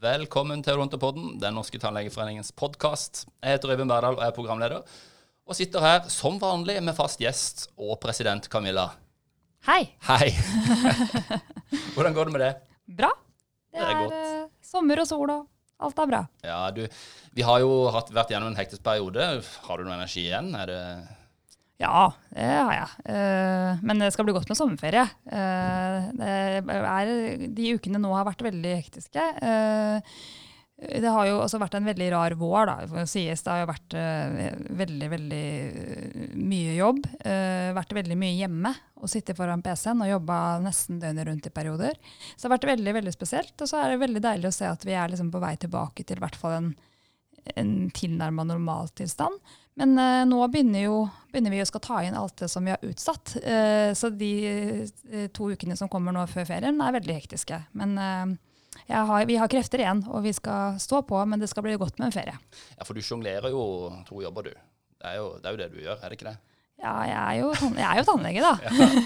Velkommen 0.00 0.62
til 0.64 0.78
Odontopodden, 0.78 1.34
Den 1.42 1.52
norske 1.52 1.76
tannlegeforeningens 1.76 2.54
podkast. 2.56 3.26
Jeg 3.44 3.58
heter 3.58 3.74
Øyvind 3.74 3.90
Berdal 3.92 4.14
og 4.16 4.22
er 4.24 4.30
programleder. 4.32 4.86
Og 5.44 5.58
sitter 5.58 5.84
her 5.84 6.06
som 6.08 6.38
vanlig 6.40 6.78
med 6.80 6.96
fast 6.96 7.20
gjest 7.20 7.66
og 7.76 7.98
president 8.00 8.48
Camilla. 8.48 8.86
Hei. 9.68 9.90
Hei. 10.08 10.30
Hvordan 11.98 12.16
går 12.16 12.30
det 12.30 12.32
med 12.32 12.44
det? 12.46 12.50
Bra. 13.02 13.10
Det 13.68 13.76
Det 13.76 13.90
er 13.90 14.00
er, 14.06 14.16
eh, 14.22 14.48
sommer 14.64 15.02
og 15.04 15.10
sol 15.10 15.34
og 15.34 15.44
alt 15.84 16.00
er 16.00 16.10
bra. 16.14 16.22
Ja, 16.48 16.62
du, 16.70 16.86
vi 17.36 17.44
har 17.44 17.60
jo 17.60 17.90
hatt, 17.92 18.08
vært 18.08 18.32
gjennom 18.32 18.54
en 18.54 18.56
hektisk 18.56 18.80
periode. 18.82 19.28
Har 19.68 19.76
du 19.76 19.84
noe 19.84 19.98
energi 20.00 20.24
igjen? 20.30 20.54
Er 20.56 20.72
det 20.72 20.80
Ja, 21.80 22.10
det 22.34 22.44
har 22.44 22.74
jeg. 22.74 22.88
Eh, 23.08 23.80
men 23.88 24.02
det 24.02 24.10
skal 24.12 24.26
bli 24.28 24.34
godt 24.36 24.50
med 24.50 24.58
sommerferie. 24.58 25.06
Eh, 25.32 26.10
er, 26.20 27.12
de 27.40 27.72
ukene 27.78 28.00
nå 28.02 28.12
har 28.12 28.28
vært 28.28 28.44
veldig 28.44 28.74
hektiske. 28.82 29.24
Eh, 29.40 30.12
det 30.80 31.12
har 31.12 31.28
jo 31.28 31.38
også 31.40 31.60
vært 31.60 31.78
en 31.78 31.88
veldig 31.88 32.08
rar 32.12 32.34
vår, 32.40 32.68
da, 32.68 33.04
sies. 33.08 33.44
Det 33.44 33.52
har 33.52 33.62
jo 33.62 33.68
vært 33.68 33.96
veldig, 34.80 35.08
veldig 35.12 35.48
mye 36.40 36.76
jobb. 36.78 37.02
Vært 37.76 37.92
veldig 37.98 38.16
mye 38.16 38.38
hjemme 38.38 38.72
og 38.96 39.12
sittet 39.12 39.36
foran 39.36 39.60
PC-en 39.60 40.00
og 40.06 40.08
jobba 40.08 40.38
nesten 40.64 40.96
døgnet 41.02 41.28
rundt 41.28 41.50
i 41.50 41.52
perioder. 41.52 42.00
Så 42.32 42.40
det 42.40 42.48
har 42.48 42.54
vært 42.54 42.70
veldig, 42.70 42.94
veldig 42.96 43.12
spesielt. 43.12 43.52
Og 43.60 43.68
så 43.68 43.76
er 43.76 43.92
det 43.92 44.00
veldig 44.06 44.24
deilig 44.24 44.48
å 44.48 44.56
se 44.56 44.72
at 44.72 44.88
vi 44.88 44.96
er 44.96 45.12
liksom 45.12 45.28
på 45.34 45.44
vei 45.44 45.52
tilbake 45.60 46.08
til 46.08 46.24
hvert 46.24 46.40
fall 46.40 46.56
en, 46.56 46.72
en 47.60 47.74
tilnærma 48.00 48.48
normaltilstand. 48.48 49.36
Men 49.78 49.94
uh, 49.98 50.24
nå 50.28 50.40
begynner, 50.50 50.84
jo, 50.88 50.98
begynner 51.30 51.54
vi 51.54 51.62
å 51.62 51.68
skal 51.68 51.82
ta 51.84 52.02
inn 52.04 52.16
alt 52.18 52.42
det 52.42 52.50
som 52.50 52.66
vi 52.66 52.74
har 52.74 52.84
utsatt. 52.84 53.36
Uh, 53.44 53.92
så 53.96 54.10
de 54.12 54.32
uh, 54.50 55.26
to 55.34 55.50
ukene 55.52 55.78
som 55.78 55.90
kommer 55.92 56.14
nå 56.14 56.26
før 56.30 56.48
ferien, 56.48 56.80
er 56.82 56.96
veldig 56.98 57.16
hektiske. 57.20 57.62
Men 57.78 57.96
har, 58.90 59.24
vi 59.28 59.38
har 59.38 59.50
krefter 59.50 59.82
igjen, 59.82 60.02
og 60.10 60.24
vi 60.26 60.34
skal 60.34 60.78
stå 60.82 61.04
på, 61.06 61.18
men 61.28 61.40
det 61.40 61.50
skal 61.50 61.64
bli 61.66 61.78
godt 61.78 62.00
med 62.00 62.10
en 62.10 62.16
ferie. 62.16 62.36
Ja, 62.76 62.86
for 62.86 62.96
du 62.96 63.04
sjonglerer 63.04 63.52
jo 63.54 63.64
to 64.08 64.22
jobber, 64.24 64.50
du. 64.50 64.68
Det 65.00 65.12
er, 65.12 65.20
jo, 65.20 65.34
det 65.40 65.48
er 65.48 65.54
jo 65.54 65.60
det 65.60 65.68
du 65.72 65.82
gjør, 65.84 66.00
er 66.00 66.10
det 66.10 66.18
ikke 66.18 66.28
det? 66.32 66.38
Ja, 66.80 66.92
jeg 67.04 67.16
er 67.20 67.34
jo, 67.42 67.48
jeg 67.76 67.86
er 67.86 67.98
jo 67.98 68.04
tannlege, 68.08 68.44
da. 68.44 68.52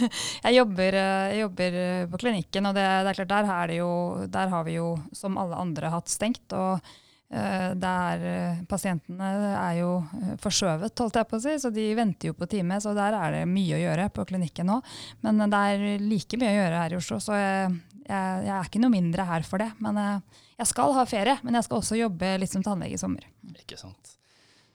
jeg, 0.46 0.56
jobber, 0.56 0.96
jeg 0.96 1.40
jobber 1.42 1.78
på 2.10 2.20
klinikken, 2.22 2.68
og 2.70 2.76
det, 2.78 2.84
det 3.04 3.12
er 3.12 3.18
klart, 3.18 3.32
der, 3.32 3.54
er 3.54 3.70
det 3.70 3.78
jo, 3.80 3.94
der 4.30 4.52
har 4.52 4.66
vi 4.66 4.76
jo, 4.78 4.90
som 5.14 5.38
alle 5.42 5.58
andre, 5.58 5.90
hatt 5.94 6.12
stengt. 6.12 6.46
og 6.54 6.94
der 7.34 8.24
eh, 8.28 8.60
Pasientene 8.70 9.30
er 9.58 9.78
jo 9.80 9.90
eh, 10.18 10.34
forskjøvet, 10.42 10.94
holdt 11.02 11.18
jeg 11.18 11.28
på 11.30 11.38
å 11.38 11.42
si, 11.42 11.54
så 11.58 11.70
de 11.74 11.86
venter 11.98 12.30
jo 12.30 12.36
på 12.38 12.48
time. 12.50 12.78
Så 12.82 12.94
der 12.96 13.16
er 13.18 13.38
det 13.38 13.42
mye 13.50 13.74
å 13.76 13.80
gjøre 13.80 14.08
på 14.14 14.26
klinikken 14.28 14.70
nå. 14.70 14.78
Men 15.26 15.42
eh, 15.42 15.50
det 15.50 15.62
er 15.72 16.04
like 16.04 16.38
mye 16.40 16.52
å 16.52 16.58
gjøre 16.60 16.82
her 16.82 16.94
i 16.94 16.98
Oslo, 17.00 17.18
så 17.22 17.38
jeg, 17.38 17.72
jeg, 18.04 18.44
jeg 18.46 18.54
er 18.54 18.70
ikke 18.70 18.82
noe 18.84 18.94
mindre 18.94 19.26
her 19.30 19.46
for 19.48 19.64
det. 19.64 19.70
Men 19.82 19.98
eh, 20.00 20.42
jeg 20.60 20.70
skal 20.70 20.94
ha 20.94 21.06
ferie, 21.10 21.38
men 21.42 21.58
jeg 21.58 21.66
skal 21.66 21.80
også 21.80 21.98
jobbe 21.98 22.34
litt 22.42 22.54
som 22.54 22.66
tannlege 22.66 22.98
i 22.98 23.02
sommer. 23.02 23.26
Ikke 23.58 23.80
sant. 23.80 24.14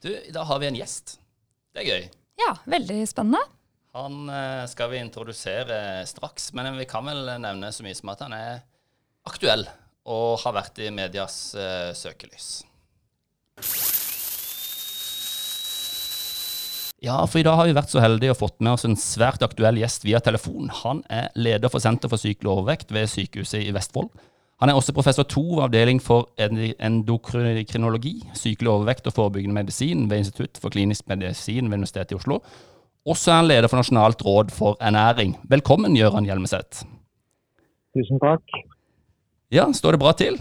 Du, 0.04 0.12
da 0.32 0.44
har 0.48 0.60
vi 0.60 0.68
en 0.68 0.80
gjest. 0.80 1.16
Det 1.72 1.84
er 1.84 1.88
gøy. 1.88 2.08
Ja, 2.40 2.54
veldig 2.68 3.02
spennende. 3.08 3.40
Han 3.96 4.28
eh, 4.30 4.64
skal 4.70 4.92
vi 4.92 5.00
introdusere 5.00 6.04
straks, 6.06 6.52
men 6.56 6.74
vi 6.76 6.88
kan 6.88 7.08
vel 7.08 7.24
nevne 7.40 7.72
så 7.72 7.86
mye 7.86 7.96
som 7.96 8.12
at 8.12 8.26
han 8.28 8.36
er 8.36 8.60
aktuell 9.28 9.64
og 10.10 10.40
har 10.42 10.56
vært 10.56 10.80
i 10.82 10.90
medias 10.94 11.38
uh, 11.54 11.92
søkelys. 11.96 12.50
Ja, 17.00 17.22
for 17.24 17.40
i 17.40 17.44
dag 17.46 17.56
har 17.56 17.68
vi 17.68 17.76
vært 17.76 17.92
så 17.92 18.02
heldige 18.02 18.34
og 18.34 18.42
fått 18.42 18.58
med 18.60 18.74
oss 18.74 18.84
en 18.84 18.98
svært 19.00 19.40
aktuell 19.44 19.78
gjest 19.80 20.04
via 20.04 20.20
telefon. 20.20 20.68
Han 20.82 21.00
er 21.08 21.30
leder 21.38 21.72
for 21.72 21.80
Senter 21.80 22.12
for 22.12 22.20
sykelig 22.20 22.50
overvekt 22.52 22.92
ved 22.92 23.08
Sykehuset 23.08 23.62
i 23.64 23.72
Vestfold. 23.72 24.10
Han 24.60 24.68
er 24.68 24.76
også 24.76 24.92
professor 24.92 25.24
to 25.24 25.40
ved 25.54 25.62
avdeling 25.64 26.02
for 26.04 26.28
endokrinologi, 26.36 28.18
sykelig 28.36 28.68
overvekt 28.68 29.08
og 29.08 29.14
forebyggende 29.16 29.56
medisin 29.56 30.04
ved 30.10 30.26
Institutt 30.26 30.60
for 30.60 30.74
klinisk 30.74 31.08
medisin 31.08 31.70
ved 31.70 31.80
Universitetet 31.80 32.12
i 32.12 32.18
Oslo. 32.18 32.42
Også 33.08 33.32
er 33.32 33.40
han 33.40 33.48
leder 33.48 33.72
for 33.72 33.80
Nasjonalt 33.80 34.20
råd 34.26 34.52
for 34.52 34.76
ernæring. 34.84 35.38
Velkommen, 35.48 35.96
Gøran 35.96 36.28
Hjelmeset. 36.28 36.82
Tusen 37.96 38.20
takk. 38.20 38.44
Ja, 39.50 39.66
står 39.74 39.96
det 39.96 39.98
bra 39.98 40.12
til? 40.14 40.36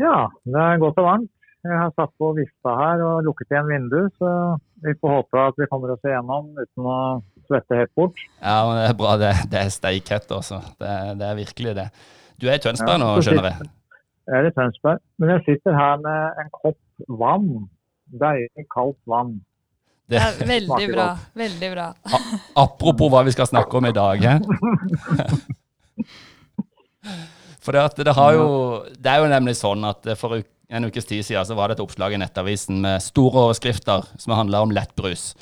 Ja, 0.00 0.30
det 0.48 0.56
er 0.56 0.78
godt 0.80 1.00
og 1.02 1.04
varmt. 1.04 1.32
Jeg 1.62 1.76
har 1.78 1.90
satt 1.94 2.10
på 2.18 2.30
vifta 2.34 2.72
her 2.74 3.02
og 3.04 3.26
lukket 3.26 3.52
igjen 3.52 3.68
vinduet, 3.68 4.14
så 4.18 4.30
vi 4.82 4.94
får 4.98 5.12
håpe 5.12 5.42
at 5.50 5.60
vi 5.60 5.68
kommer 5.70 5.92
oss 5.92 6.08
igjennom 6.08 6.48
uten 6.56 6.88
å 6.88 6.96
svette 7.46 7.76
helt 7.76 7.92
bort. 7.98 8.16
Ja, 8.40 8.56
men 8.66 8.80
det 8.80 8.86
er 8.88 8.96
bra. 8.98 9.12
Det, 9.20 9.30
det 9.52 9.60
er 9.60 9.70
steikhett, 9.74 10.32
altså. 10.32 10.62
Det, 10.80 10.94
det 11.20 11.28
er 11.28 11.36
virkelig 11.38 11.74
det. 11.76 11.84
Du 12.40 12.48
er 12.48 12.56
i 12.56 12.62
Tønsberg 12.64 12.98
nå, 13.02 13.10
skjønner 13.20 13.50
jeg? 13.50 13.68
Jeg 14.32 14.38
er 14.40 14.48
i 14.48 14.54
Tønsberg, 14.56 15.04
men 15.20 15.34
jeg 15.34 15.44
sitter 15.50 15.76
her 15.76 16.02
med 16.02 16.40
en 16.42 16.50
kopp 16.56 16.80
vann. 17.20 17.48
Deilig 18.24 18.66
kaldt 18.72 18.98
vann. 19.12 19.36
Det, 20.10 20.18
er 20.24 20.40
veldig 20.48 20.88
bra. 20.96 21.06
Veldig 21.36 21.70
bra. 21.76 21.86
apropos 22.64 23.12
hva 23.12 23.22
vi 23.28 23.36
skal 23.36 23.46
snakke 23.52 23.76
om 23.76 23.86
i 23.92 23.94
dag. 24.00 24.24
For 27.62 27.74
det, 27.74 27.82
at 27.92 28.00
det, 28.02 28.14
har 28.18 28.34
jo, 28.34 28.46
det 28.98 29.10
er 29.10 29.22
jo 29.22 29.30
nemlig 29.30 29.54
sånn 29.60 29.84
at 29.86 30.08
for 30.18 30.40
en 30.72 30.88
ukes 30.88 31.06
tid 31.06 31.22
siden 31.26 31.46
så 31.46 31.54
var 31.54 31.70
det 31.70 31.76
et 31.76 31.84
oppslag 31.84 32.16
i 32.16 32.18
Nettavisen 32.18 32.80
med 32.82 33.04
store 33.04 33.46
overskrifter 33.46 34.08
som 34.18 34.34
handla 34.34 34.64
om 34.64 34.72
lettbrus. 34.74 35.32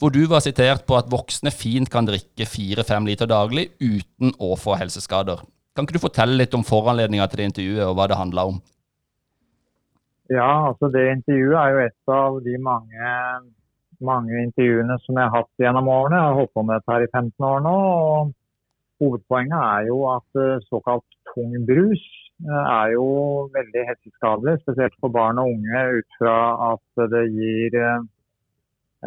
Hvor 0.00 0.10
du 0.14 0.22
var 0.26 0.40
sitert 0.42 0.86
på 0.88 0.96
at 0.96 1.10
voksne 1.12 1.52
fint 1.52 1.90
kan 1.92 2.08
drikke 2.08 2.48
fire-fem 2.48 3.06
liter 3.06 3.28
daglig 3.28 3.68
uten 3.78 4.32
å 4.40 4.54
få 4.58 4.78
helseskader. 4.80 5.44
Kan 5.76 5.86
ikke 5.86 5.98
du 5.98 6.02
fortelle 6.02 6.38
litt 6.40 6.56
om 6.56 6.64
foranledninga 6.66 7.28
til 7.28 7.42
det 7.42 7.48
intervjuet, 7.50 7.84
og 7.86 7.94
hva 7.98 8.08
det 8.10 8.18
handla 8.18 8.46
om? 8.50 8.58
Ja, 10.30 10.70
altså 10.70 10.90
det 10.94 11.04
intervjuet 11.12 11.58
er 11.60 11.74
jo 11.74 11.84
et 11.84 12.12
av 12.16 12.40
de 12.46 12.56
mange, 12.62 13.14
mange 14.00 14.42
intervjuene 14.46 14.96
som 15.04 15.20
jeg 15.20 15.28
har 15.28 15.44
hatt 15.44 15.62
gjennom 15.62 15.90
årene. 15.92 16.18
Jeg 16.18 16.28
har 16.30 16.38
holdt 16.40 16.54
på 16.56 16.64
med 16.64 16.80
dette 16.80 16.94
her 16.94 17.06
i 17.06 17.10
15 17.12 17.48
år 17.52 17.64
nå. 17.68 17.76
og 17.76 18.36
Hovedpoenget 19.00 19.56
er 19.58 19.86
jo 19.88 20.02
at 20.12 20.40
eh, 20.40 20.60
såkalt 20.68 21.06
tung 21.32 21.52
brus 21.68 22.02
eh, 22.44 22.64
er 22.80 22.94
jo 22.94 23.06
veldig 23.56 23.84
helseskadelig, 23.90 24.56
spesielt 24.62 24.96
for 25.00 25.12
barn 25.14 25.40
og 25.42 25.52
unge, 25.54 25.84
ut 26.00 26.18
fra 26.18 26.38
at 26.72 27.04
det 27.14 27.24
gir 27.34 27.76
eh, 27.80 28.08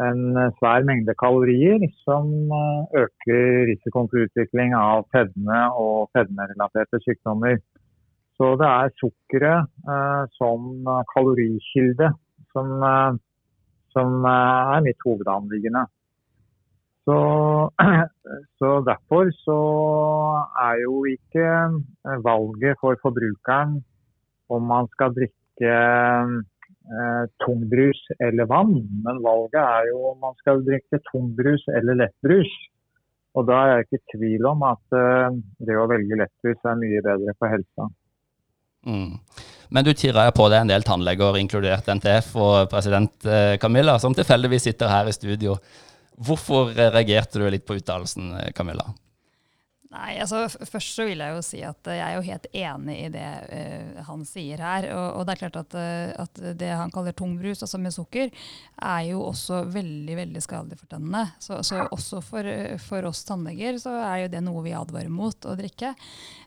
en 0.04 0.22
svær 0.58 0.86
mengde 0.88 1.14
kalorier 1.20 1.84
som 2.02 2.32
eh, 2.60 3.04
øker 3.04 3.44
risikoen 3.70 4.10
for 4.10 4.26
utvikling 4.26 4.74
av 4.78 5.06
fedme 5.14 5.60
og 5.84 6.10
fedmerelaterte 6.16 7.02
sykdommer. 7.06 7.60
Så 8.34 8.56
det 8.58 8.66
er 8.66 8.94
sukkeret 8.98 9.68
som 10.34 10.88
kalorikilde 11.12 12.08
som, 12.50 12.72
som 13.94 14.26
er 14.26 14.80
mitt 14.82 15.04
hovedanliggende. 15.06 15.84
Så, 17.04 17.18
så 18.58 18.70
derfor 18.88 19.30
så 19.44 19.60
er 20.66 20.80
jo 20.84 21.04
ikke 21.08 21.48
eh, 21.48 22.18
valget 22.24 22.80
for 22.80 22.96
forbrukeren 23.02 23.82
om 24.52 24.68
man 24.68 24.88
skal 24.94 25.12
drikke 25.16 25.72
eh, 25.72 27.24
tungbrus 27.44 28.00
eller 28.20 28.48
vann, 28.48 28.76
men 29.04 29.24
valget 29.24 29.60
er 29.62 29.90
jo 29.92 29.98
om 30.12 30.22
man 30.24 30.38
skal 30.40 30.64
drikke 30.64 31.02
tungbrus 31.10 31.64
eller 31.76 32.00
lettbrus. 32.04 32.52
Og 33.34 33.48
da 33.48 33.60
er 33.60 33.72
jeg 33.72 33.86
ikke 33.86 34.00
i 34.00 34.16
tvil 34.16 34.48
om 34.52 34.64
at 34.68 34.96
eh, 34.96 35.40
det 35.68 35.76
å 35.76 35.88
velge 35.90 36.20
lettbrus 36.20 36.70
er 36.70 36.80
mye 36.80 37.04
bedre 37.04 37.36
for 37.38 37.52
helsa. 37.52 37.90
Mm. 38.84 39.16
Men 39.74 39.86
du 39.86 39.94
tirrer 39.96 40.30
på 40.36 40.46
deg 40.52 40.62
en 40.62 40.70
del 40.70 40.84
tannleger, 40.86 41.38
inkludert 41.40 41.88
NTF 41.88 42.34
og 42.36 42.68
president 42.70 43.26
eh, 43.26 43.56
Camilla, 43.60 43.96
som 43.98 44.14
tilfeldigvis 44.14 44.68
sitter 44.68 44.92
her 44.92 45.08
i 45.10 45.16
studio. 45.16 45.56
Hvorfor 46.16 46.70
eh, 46.74 46.90
reagerte 46.94 47.40
du 47.40 47.48
litt 47.50 47.66
på 47.66 47.78
uttalelsen, 47.78 48.32
eh, 48.38 48.52
Camilla? 48.54 48.92
Nei, 49.94 50.16
altså 50.18 50.48
Først 50.66 50.96
så 50.96 51.06
vil 51.06 51.22
jeg 51.22 51.36
jo 51.36 51.42
si 51.44 51.60
at 51.64 51.90
eh, 51.90 51.98
jeg 52.00 52.04
er 52.04 52.16
jo 52.16 52.26
helt 52.26 52.46
enig 52.50 52.96
i 53.04 53.10
det 53.14 53.28
uh, 53.46 54.00
han 54.08 54.24
sier 54.26 54.62
her. 54.62 54.88
Og, 54.90 55.20
og 55.20 55.26
det 55.26 55.34
er 55.34 55.40
klart 55.44 55.58
at, 55.60 55.76
uh, 55.78 56.24
at 56.24 56.40
det 56.58 56.70
han 56.74 56.92
kaller 56.94 57.14
tungbrus, 57.16 57.62
altså 57.62 57.78
med 57.78 57.94
sukker, 57.94 58.32
er 58.74 59.02
jo 59.06 59.22
også 59.28 59.62
veldig 59.70 60.16
veldig 60.18 60.42
skadelig 60.42 60.80
for 60.80 60.90
tennene. 60.90 61.22
Så, 61.42 61.60
så 61.66 61.84
også 61.94 62.20
for, 62.24 62.48
for 62.82 63.06
oss 63.06 63.22
tannleger 63.28 63.78
så 63.82 63.94
er 64.00 64.24
jo 64.24 64.32
det 64.32 64.42
noe 64.44 64.64
vi 64.66 64.74
advarer 64.74 65.12
mot 65.12 65.46
å 65.46 65.54
drikke. 65.58 65.92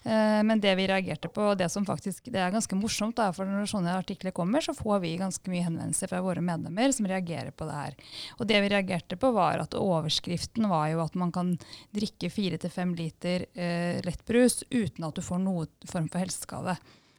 Uh, 0.04 0.44
men 0.48 0.60
det 0.64 0.76
vi 0.80 0.90
reagerte 0.92 1.32
på, 1.32 1.48
og 1.54 1.62
det 1.62 1.70
som 1.72 1.88
faktisk 1.88 2.28
det 2.34 2.44
er 2.44 2.54
ganske 2.54 2.80
morsomt, 2.80 3.16
da, 3.18 3.30
for 3.36 3.48
når 3.48 3.72
sånne 3.72 3.96
artikler 3.96 4.36
kommer, 4.36 4.66
så 4.66 4.76
får 4.76 5.02
vi 5.06 5.14
ganske 5.22 5.54
mye 5.54 5.64
henvendelser 5.70 6.12
fra 6.12 6.24
våre 6.26 6.44
medlemmer 6.44 6.92
som 6.96 7.08
reagerer 7.08 7.56
på 7.56 7.70
det 7.70 7.80
her. 7.80 7.98
Og 8.42 8.52
det 8.52 8.60
vi 8.66 8.74
reagerte 8.76 9.20
på, 9.20 9.32
var 9.38 9.64
at 9.64 9.78
overskriften 9.78 10.68
var 10.68 10.92
jo 10.92 11.04
at 11.06 11.16
man 11.16 11.32
kan 11.36 11.56
drikke 11.96 12.32
fire 12.34 12.60
til 12.60 12.74
fem 12.74 12.92
liter 12.98 13.37
eh, 13.54 14.00
lettbrus 14.06 14.63
uten 14.69 15.06
at 15.07 15.18
du 15.18 15.24
får 15.25 15.44
noen 15.44 15.89
form 15.89 16.07
for 16.12 16.24
helseskade. 16.24 16.78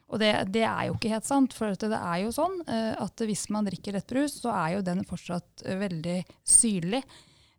Og 0.08 0.20
det, 0.22 0.32
det 0.54 0.64
er 0.64 0.88
jo 0.88 0.96
ikke 0.96 1.12
helt 1.12 1.28
sant. 1.28 1.54
For 1.56 1.76
det 1.76 1.92
er 1.96 2.20
jo 2.22 2.34
sånn 2.34 2.60
eh, 2.64 2.92
at 2.96 3.24
hvis 3.28 3.48
man 3.52 3.68
drikker 3.68 3.96
lettbrus, 3.96 4.40
så 4.42 4.52
er 4.56 4.76
jo 4.76 4.84
den 4.86 5.04
fortsatt 5.08 5.64
eh, 5.66 5.78
veldig 5.80 6.18
syrlig. 6.48 7.02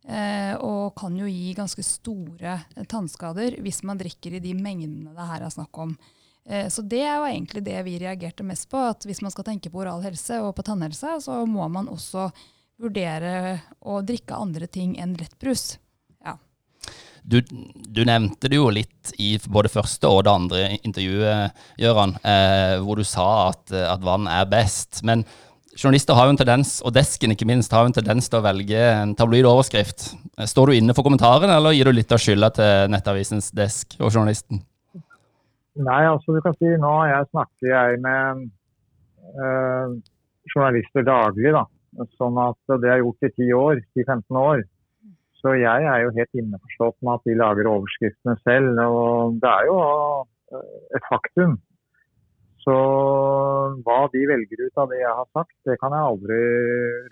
Eh, 0.09 0.56
og 0.65 0.95
kan 0.97 1.17
jo 1.19 1.27
gi 1.29 1.51
ganske 1.57 1.83
store 1.85 2.56
eh, 2.56 2.88
tannskader 2.89 3.59
hvis 3.61 3.83
man 3.85 4.00
drikker 4.00 4.38
i 4.38 4.41
de 4.41 4.56
mengdene 4.57 5.12
det 5.13 5.27
her 5.29 5.45
er 5.45 5.53
snakk 5.53 5.85
om. 5.85 5.97
Så 6.50 6.81
det 6.88 7.03
er 7.03 7.19
jo 7.19 7.25
egentlig 7.27 7.62
det 7.62 7.75
vi 7.85 8.00
reagerte 8.01 8.41
mest 8.47 8.65
på. 8.71 8.79
At 8.81 9.03
hvis 9.05 9.19
man 9.21 9.29
skal 9.29 9.45
tenke 9.45 9.69
på 9.69 9.83
oral 9.83 10.01
helse 10.01 10.39
og 10.41 10.55
på 10.57 10.63
tannhelse, 10.65 11.19
så 11.21 11.44
må 11.45 11.67
man 11.69 11.91
også 11.91 12.23
vurdere 12.81 13.59
å 13.85 14.00
drikke 14.01 14.39
andre 14.39 14.65
ting 14.71 14.95
enn 14.97 15.13
lettbrus. 15.19 15.75
Du, 17.29 17.37
du, 17.45 18.01
nevnte 18.07 18.49
det 18.49 18.57
jo 18.57 18.71
litt 18.73 19.11
i 19.21 19.35
både 19.45 19.69
første 19.69 20.09
og 20.09 20.23
det 20.25 20.31
andre 20.33 20.61
intervjuet, 20.81 21.59
Gøran, 21.77 22.15
eh, 22.25 22.79
hvor 22.81 22.97
du 22.97 23.05
sa 23.05 23.27
at, 23.51 23.69
at 23.69 24.01
vann 24.01 24.25
er 24.31 24.49
best. 24.49 25.03
Men 25.05 25.25
Journalister 25.79 26.17
har 26.17 26.27
jo 26.27 26.33
en 26.33 26.39
tendens, 26.39 26.79
og 26.83 26.91
desken 26.95 27.31
ikke 27.31 27.47
minst, 27.47 27.71
har 27.71 27.85
jo 27.85 27.91
en 27.91 27.95
tendens 27.95 28.27
til 28.27 28.41
å 28.41 28.43
velge 28.43 28.79
en 28.79 29.13
tabloid 29.15 29.45
overskrift. 29.47 30.09
Står 30.49 30.71
du 30.71 30.79
inne 30.79 30.95
for 30.97 31.05
kommentaren, 31.05 31.51
eller 31.53 31.75
gir 31.77 31.87
du 31.87 31.93
litt 31.95 32.11
av 32.11 32.19
skylda 32.19 32.49
til 32.57 32.91
Nettavisens 32.91 33.51
desk 33.55 33.95
og 33.99 34.09
journalisten? 34.09 34.63
Nei, 35.79 36.01
altså 36.09 36.35
du 36.35 36.41
kan 36.43 36.57
si 36.57 36.73
nå 36.81 36.93
jeg 37.07 37.29
snakker 37.29 37.69
jeg 37.71 37.99
med 38.03 38.41
øh, 39.39 39.93
journalister 40.51 41.05
daglig. 41.07 41.53
da, 41.55 41.63
sånn 42.17 42.41
at 42.43 42.59
Det 42.73 42.89
har 42.89 42.99
jeg 42.99 43.05
gjort 43.05 43.29
i 43.29 43.33
10 43.37 43.53
år, 43.61 43.81
10-15 43.95 44.41
år. 44.41 44.65
Så 45.39 45.56
jeg 45.56 45.88
er 45.88 46.03
jo 46.03 46.13
helt 46.18 46.41
innforstått 46.41 46.97
med 47.00 47.15
at 47.15 47.27
de 47.30 47.39
lager 47.39 47.71
overskriftene 47.71 48.36
selv. 48.44 48.80
og 48.83 49.39
Det 49.39 49.50
er 49.50 49.69
jo 49.69 49.80
et 50.97 51.06
faktum 51.07 51.57
så 52.69 52.75
hva 53.86 54.00
de 54.13 54.25
velger 54.30 54.65
ut 54.65 54.81
av 54.81 54.89
det 54.91 55.00
jeg 55.00 55.13
har 55.19 55.27
sagt, 55.38 55.53
det 55.68 55.77
kan 55.81 55.94
jeg 55.95 56.09
aldri 56.12 56.39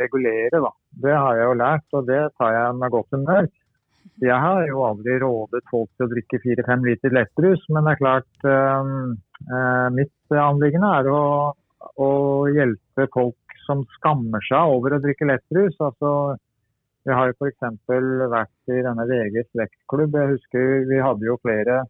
regulere. 0.01 0.59
da. 0.65 0.71
Det 1.05 1.15
har 1.15 1.39
jeg 1.39 1.47
jo 1.49 1.61
lært, 1.61 1.87
og 1.97 2.09
det 2.09 2.23
tar 2.37 2.53
jeg 2.55 2.75
med 2.81 2.93
godt 2.93 3.15
humør. 3.15 3.47
Jeg 4.23 4.37
har 4.41 4.63
jo 4.65 4.83
aldri 4.87 5.17
rådet 5.21 5.61
folk 5.71 5.89
til 5.93 6.07
å 6.07 6.11
drikke 6.11 6.41
fire-fem 6.43 6.85
liter 6.87 7.13
lettrus, 7.13 7.63
men 7.69 7.85
det 7.85 7.93
er 7.93 8.01
klart 8.01 8.47
øh, 8.49 8.91
øh, 9.51 9.87
Mitt 9.93 10.37
anliggende 10.47 10.93
er 10.99 11.09
å, 11.11 11.23
å, 12.01 12.09
hjelpe 12.49 13.07
folk 13.13 13.57
som 13.67 13.83
skammer 13.97 14.43
seg 14.47 14.73
over 14.77 14.95
å 14.95 15.01
drikke 15.03 15.27
lettrus. 15.29 15.75
Altså, 15.83 16.11
jeg 17.07 17.15
har 17.15 17.29
jo 17.29 17.35
f.eks. 17.39 17.61
vært 17.87 18.73
i 18.73 18.83
denne 18.83 19.05
VGs 19.07 19.49
vektklubb. 19.55 20.15
Jeg 20.19 20.33
husker 20.33 20.87
vi 20.89 20.99
hadde 20.99 21.27
jo 21.27 21.37
flere 21.39 21.85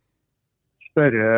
spørre 0.92 1.31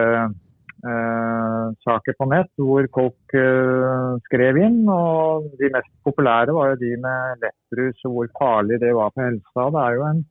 eh, 0.83 2.15
på 2.19 2.27
nett 2.31 2.51
hvor 2.59 2.89
folk 2.97 3.37
eh, 3.39 4.17
skrev 4.27 4.59
inn. 4.65 4.81
og 4.91 5.47
De 5.61 5.71
mest 5.71 5.93
populære 6.07 6.55
var 6.57 6.73
jo 6.73 6.81
de 6.83 6.91
med 7.05 7.45
lettrus 7.45 8.03
og 8.09 8.17
hvor 8.17 8.35
farlig 8.41 8.81
det 8.83 8.91
var 8.99 9.15
for 9.15 9.29
helsa. 9.29 9.69
Det 9.71 9.85
er 9.85 9.95
jo 9.95 10.05
en, 10.09 10.21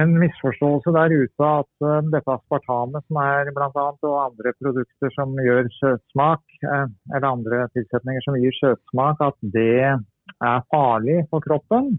en 0.00 0.18
misforståelse 0.24 0.96
der 0.96 1.16
ute 1.20 1.52
at 1.60 1.72
uh, 1.84 2.00
dette 2.16 2.36
aspartamet 2.40 3.04
som 3.04 3.20
er 3.20 3.52
blant 3.52 3.76
annet, 3.84 4.08
og 4.08 4.20
andre 4.24 4.56
produkter 4.64 5.12
som 5.14 5.36
gjør 5.44 5.68
søtsmak, 5.76 6.44
eller 6.64 7.32
andre 7.34 7.64
tilsetninger 7.76 8.24
som 8.24 8.40
gir 8.40 8.60
søtsmak, 8.64 9.20
at 9.28 9.50
det 9.54 10.00
er 10.36 10.64
farlig 10.72 11.22
for 11.30 11.44
kroppen. 11.44 11.96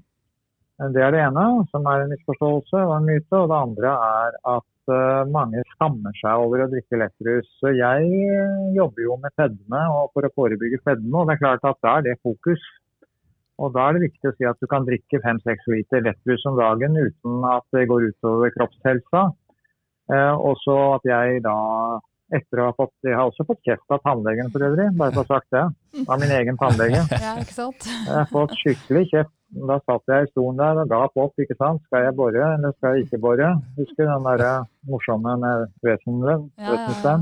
Det 0.93 1.01
er 1.01 1.13
det 1.15 1.21
ene, 1.25 1.45
som 1.71 1.87
er 1.89 2.03
en 2.03 2.11
misforståelse 2.13 2.81
og 2.85 2.97
en 2.99 3.07
myte. 3.09 3.33
Og 3.33 3.49
det 3.49 3.61
andre 3.61 3.93
er 4.07 4.41
at 4.55 4.67
Eh, 4.87 5.23
mange 5.35 5.59
skammer 5.73 6.15
seg 6.15 6.39
over 6.39 6.61
å 6.63 6.69
drikke 6.71 6.99
lettrus. 7.01 7.47
Jeg 7.75 8.03
eh, 8.07 8.67
jobber 8.77 9.03
jo 9.03 9.17
med 9.19 9.33
fedme 9.35 9.81
og 9.91 10.13
for 10.15 10.23
å 10.23 10.31
forebygge 10.31 10.79
fedme, 10.87 11.11
og 11.11 11.27
det 11.27 11.35
er 11.35 11.41
klart 11.41 11.65
at 11.67 11.81
da 11.83 11.97
er 11.99 12.05
det 12.05 12.13
fokus. 12.23 12.61
Og 13.57 13.73
Da 13.73 13.87
er 13.87 13.97
det 13.97 14.05
viktig 14.05 14.29
å 14.29 14.35
si 14.37 14.45
at 14.47 14.59
du 14.61 14.67
kan 14.69 14.85
drikke 14.87 15.19
5-6 15.23 15.67
liter 15.73 16.05
lettrus 16.05 16.45
om 16.47 16.59
dagen 16.59 16.95
uten 16.95 17.47
at 17.49 17.65
det 17.73 17.87
går 17.89 18.05
utover 18.13 18.53
kroppshelsa. 18.53 19.23
Eh, 20.13 20.35
og 20.37 20.55
så 20.61 20.77
at 20.93 21.09
jeg 21.09 21.41
da 21.43 21.57
etter 22.33 22.59
å 22.59 22.67
ha 22.69 22.75
fått 22.75 23.07
Jeg 23.07 23.15
har 23.15 23.29
også 23.29 23.45
fått 23.47 23.63
kjeft 23.63 23.93
av 23.93 24.01
tannlegen 24.03 24.51
for 24.51 24.65
øvrig, 24.67 24.89
bare 24.99 25.15
for 25.15 25.23
å 25.23 25.27
ha 25.27 25.37
sagt 25.37 25.53
det. 25.55 25.63
Av 26.07 26.19
min 26.21 26.33
egen 26.41 26.59
tannlege. 26.59 27.03
Ja, 27.25 27.37
ikke 27.41 27.55
sant? 27.55 27.87
Jeg 27.87 28.13
har 28.13 28.29
fått 28.31 28.55
skikkelig 28.59 29.07
kjeft 29.13 29.33
da 29.47 29.77
satt 29.87 30.11
jeg 30.11 30.25
i 30.25 30.29
stolen 30.33 30.59
der 30.59 30.81
og 30.81 30.89
gap 30.91 31.21
opp. 31.23 31.39
ikke 31.39 31.55
sant? 31.55 31.83
Skal 31.87 32.03
jeg 32.03 32.15
bore, 32.19 32.43
eller 32.57 32.73
skal 32.75 32.97
jeg 32.97 33.07
ikke 33.07 33.21
bore? 33.23 33.53
Husker 33.77 34.09
den 34.09 34.27
der 34.27 34.65
morsomme 34.91 35.37
med 35.39 35.69
vesenlønn? 35.87 36.49
Ja, 36.59 36.75
ja, 36.75 37.15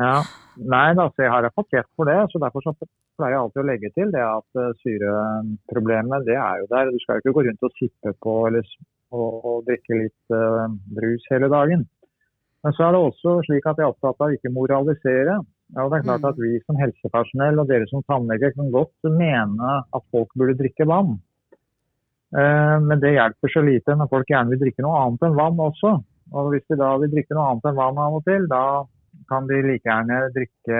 ja. 0.00 0.14
Nei, 0.56 0.88
så 0.96 1.24
jeg 1.24 1.32
har 1.32 1.48
fått 1.56 1.72
kjeft 1.72 1.92
for 1.96 2.08
det. 2.08 2.16
så 2.32 2.40
Derfor 2.40 2.64
så 2.64 2.72
pleier 2.80 3.36
jeg 3.36 3.42
alltid 3.42 3.62
å 3.62 3.68
legge 3.68 3.92
til 3.96 4.12
det 4.12 4.24
at 4.24 4.60
uh, 4.60 4.72
syreproblemet 4.80 6.26
det 6.28 6.36
er 6.36 6.62
jo 6.62 6.70
der. 6.72 6.92
Du 6.92 7.00
skal 7.04 7.18
jo 7.18 7.24
ikke 7.24 7.36
gå 7.38 7.46
rundt 7.48 7.68
og 7.68 7.76
sippe 7.80 8.14
på 8.24 8.36
eller, 8.48 8.72
og, 9.12 9.38
og 9.40 9.66
drikke 9.68 10.00
litt 10.04 10.36
uh, 10.36 10.68
brus 10.96 11.28
hele 11.32 11.52
dagen. 11.52 11.84
Men 12.62 12.76
så 12.76 12.86
er 12.86 12.94
det 12.94 13.02
også 13.02 13.34
slik 13.46 13.66
at 13.66 13.80
jeg 13.80 13.88
er 13.88 13.92
opptatt 13.92 14.22
av 14.22 14.34
ikke 14.36 14.52
moralisere. 14.54 15.40
Ja, 15.72 15.86
det 15.88 15.98
er 15.98 16.06
klart 16.06 16.26
at 16.28 16.38
mm. 16.38 16.44
Vi 16.44 16.60
som 16.66 16.78
helsepersonell 16.78 17.58
og 17.58 17.68
dere 17.70 17.88
som 17.90 18.04
tannleger 18.06 18.52
kan 18.54 18.70
godt 18.74 19.10
mene 19.10 19.76
at 19.82 20.04
folk 20.14 20.30
burde 20.38 20.58
drikke 20.60 20.86
vann. 20.88 21.16
Eh, 22.36 22.76
men 22.84 23.02
det 23.02 23.14
hjelper 23.16 23.52
så 23.52 23.64
lite 23.64 23.96
når 23.98 24.10
folk 24.12 24.30
gjerne 24.30 24.52
vil 24.52 24.62
drikke 24.62 24.84
noe 24.84 25.00
annet 25.00 25.26
enn 25.26 25.38
vann 25.38 25.64
også. 25.66 25.96
Og 26.32 26.52
Hvis 26.52 26.68
de 26.70 26.78
da 26.80 26.92
vil 27.00 27.12
drikke 27.12 27.36
noe 27.36 27.48
annet 27.50 27.66
enn 27.70 27.80
vann 27.80 27.98
av 28.00 28.20
og 28.20 28.24
til, 28.28 28.46
da 28.52 28.64
kan 29.28 29.48
de 29.50 29.58
like 29.64 29.88
gjerne 29.88 30.22
drikke 30.36 30.78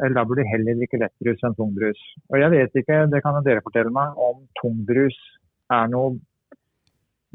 eller 0.00 0.14
da 0.16 0.24
burde 0.26 0.42
de 0.42 0.50
heller 0.50 0.78
drikke 0.78 0.98
lettbrus 0.98 1.42
enn 1.46 1.56
tungbrus. 1.58 2.00
Og 2.32 2.40
jeg 2.40 2.50
vet 2.54 2.78
ikke, 2.80 3.04
det 3.12 3.20
kan 3.22 3.36
dere 3.46 3.62
fortelle 3.62 3.92
meg, 3.94 4.16
om 4.16 4.40
tungbrus 4.58 5.18
er 5.72 5.90
noe 5.92 6.16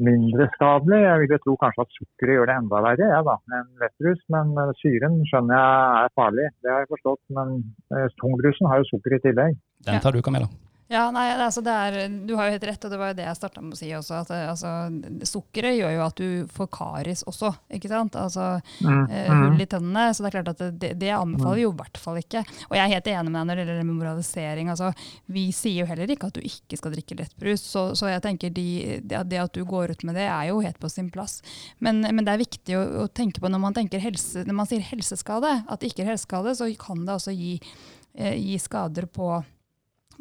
mindre 0.07 0.47
skadelig. 0.55 1.01
Jeg 1.03 1.21
vil 1.21 1.33
jo 1.35 1.41
tro 1.43 1.55
kanskje 1.63 1.85
at 1.85 1.97
sukkeret 1.97 2.37
gjør 2.37 2.49
det 2.49 2.55
enda 2.61 2.81
verre 2.85 3.09
ja, 3.11 3.19
da, 3.27 3.35
enn 3.57 3.67
lettrus. 3.83 4.23
Men 4.35 4.55
eh, 4.63 4.73
syren 4.81 5.19
skjønner 5.31 5.59
jeg 5.59 6.07
er 6.07 6.15
farlig, 6.21 6.47
det 6.63 6.73
har 6.73 6.85
jeg 6.85 6.93
forstått. 6.95 7.21
Men 7.37 7.59
eh, 7.95 8.07
tungbrusen 8.21 8.71
har 8.71 8.81
jo 8.81 8.89
sukker 8.93 9.17
i 9.17 9.23
tillegg. 9.27 9.61
Den 9.87 10.03
tar 10.03 10.15
du, 10.15 10.23
Camilla. 10.25 10.49
Ja, 10.89 11.03
nei, 11.13 11.27
altså 11.37 11.61
er, 11.69 11.99
Du 12.25 12.31
har 12.33 12.47
jo 12.47 12.55
helt 12.55 12.63
rett, 12.65 12.85
og 12.87 12.89
det 12.89 12.97
var 12.97 13.11
jo 13.11 13.17
det 13.19 13.25
jeg 13.27 13.37
starta 13.37 13.61
med 13.61 13.75
å 13.75 13.77
si 13.77 13.91
også. 13.93 14.23
at 14.23 14.31
altså, 14.33 14.71
Sukkeret 15.29 15.75
gjør 15.77 15.91
jo 15.93 16.01
at 16.01 16.17
du 16.17 16.47
får 16.49 16.69
karis 16.73 17.21
også, 17.29 17.51
ikke 17.77 17.91
sant? 17.91 18.17
Altså 18.17 18.47
mm, 18.57 19.03
eh, 19.05 19.29
mm. 19.29 19.43
hull 19.43 19.61
i 19.61 19.67
tennene. 19.69 20.07
Så 20.17 20.25
det 20.25 20.31
er 20.31 20.35
klart 20.39 20.49
at 20.55 20.63
det, 20.81 20.95
det 20.97 21.11
anbefaler 21.13 21.59
vi 21.59 21.65
jo 21.67 21.75
i 21.75 21.77
hvert 21.83 22.01
fall 22.01 22.17
ikke. 22.17 22.41
Og 22.71 22.73
jeg 22.73 22.83
er 22.87 22.93
helt 22.95 23.11
enig 23.13 23.33
med 23.35 23.37
deg 23.37 23.51
når 23.51 23.61
det 23.61 23.65
gjelder 23.67 23.89
moralisering. 23.91 24.71
altså 24.73 24.89
Vi 25.29 25.45
sier 25.53 25.83
jo 25.83 25.91
heller 25.91 26.15
ikke 26.15 26.31
at 26.31 26.41
du 26.41 26.49
ikke 26.49 26.81
skal 26.81 26.95
drikke 26.97 27.19
lettbrus. 27.21 27.67
Så, 27.69 27.85
så 27.99 28.09
jeg 28.09 28.25
tenker 28.25 28.57
de, 28.57 28.97
det 29.05 29.43
at 29.43 29.53
du 29.53 29.61
går 29.69 29.93
ut 29.93 30.07
med 30.09 30.17
det, 30.17 30.25
er 30.25 30.49
jo 30.49 30.57
helt 30.65 30.81
på 30.81 30.89
sin 30.89 31.13
plass. 31.13 31.37
Men, 31.77 32.01
men 32.01 32.25
det 32.25 32.33
er 32.33 32.41
viktig 32.41 32.79
å, 32.81 32.83
å, 33.03 33.07
tenke 33.13 33.45
på 33.45 33.53
når 33.53 33.61
man, 33.61 33.77
helse, 33.77 34.41
når 34.41 34.57
man 34.63 34.73
sier 34.73 34.89
helseskade, 34.89 35.53
at 35.69 35.85
det 35.85 35.93
ikke 35.93 36.07
er 36.07 36.15
helseskade, 36.15 36.57
så 36.57 36.73
kan 36.81 37.05
det 37.05 37.13
også 37.19 37.37
gi, 37.37 37.59
eh, 38.17 38.33
gi 38.41 38.57
skader 38.57 39.05
på 39.13 39.35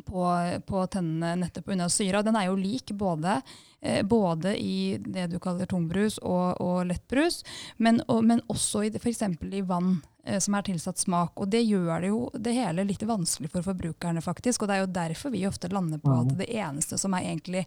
på, 0.06 0.24
på 0.66 0.84
tennene 0.92 1.36
nettopp 1.42 1.72
unna 1.74 1.88
syra. 1.92 2.22
Den 2.22 2.36
er 2.38 2.48
jo 2.48 2.58
lik 2.58 2.92
både, 2.98 3.40
eh, 3.80 4.02
både, 4.06 4.54
i 4.58 4.98
det 4.98 5.28
du 5.32 5.38
kaller 5.42 5.68
tungbrus 5.70 6.18
og, 6.22 6.60
og 6.62 6.86
lettbrus, 6.88 7.42
men, 7.76 8.02
og, 8.08 8.22
men 8.24 8.44
også 8.48 8.86
i 8.86 8.92
f.eks. 8.94 9.24
i 9.52 9.64
vann 9.66 9.98
som 10.42 10.56
er 10.58 10.66
tilsatt 10.66 11.00
smak. 11.00 11.34
Og 11.40 11.48
det 11.50 11.62
gjør 11.64 12.04
det 12.04 12.10
jo 12.12 12.20
det 12.34 12.54
hele 12.56 12.84
litt 12.88 13.02
vanskelig 13.08 13.50
for 13.52 13.66
forbrukerne, 13.66 14.22
faktisk. 14.24 14.62
Og 14.62 14.70
det 14.70 14.76
er 14.76 14.84
jo 14.84 14.92
derfor 14.98 15.32
vi 15.34 15.46
ofte 15.48 15.70
lander 15.72 16.00
på 16.02 16.12
at 16.12 16.34
det 16.38 16.48
eneste 16.52 16.98
som 17.00 17.16
egentlig 17.16 17.64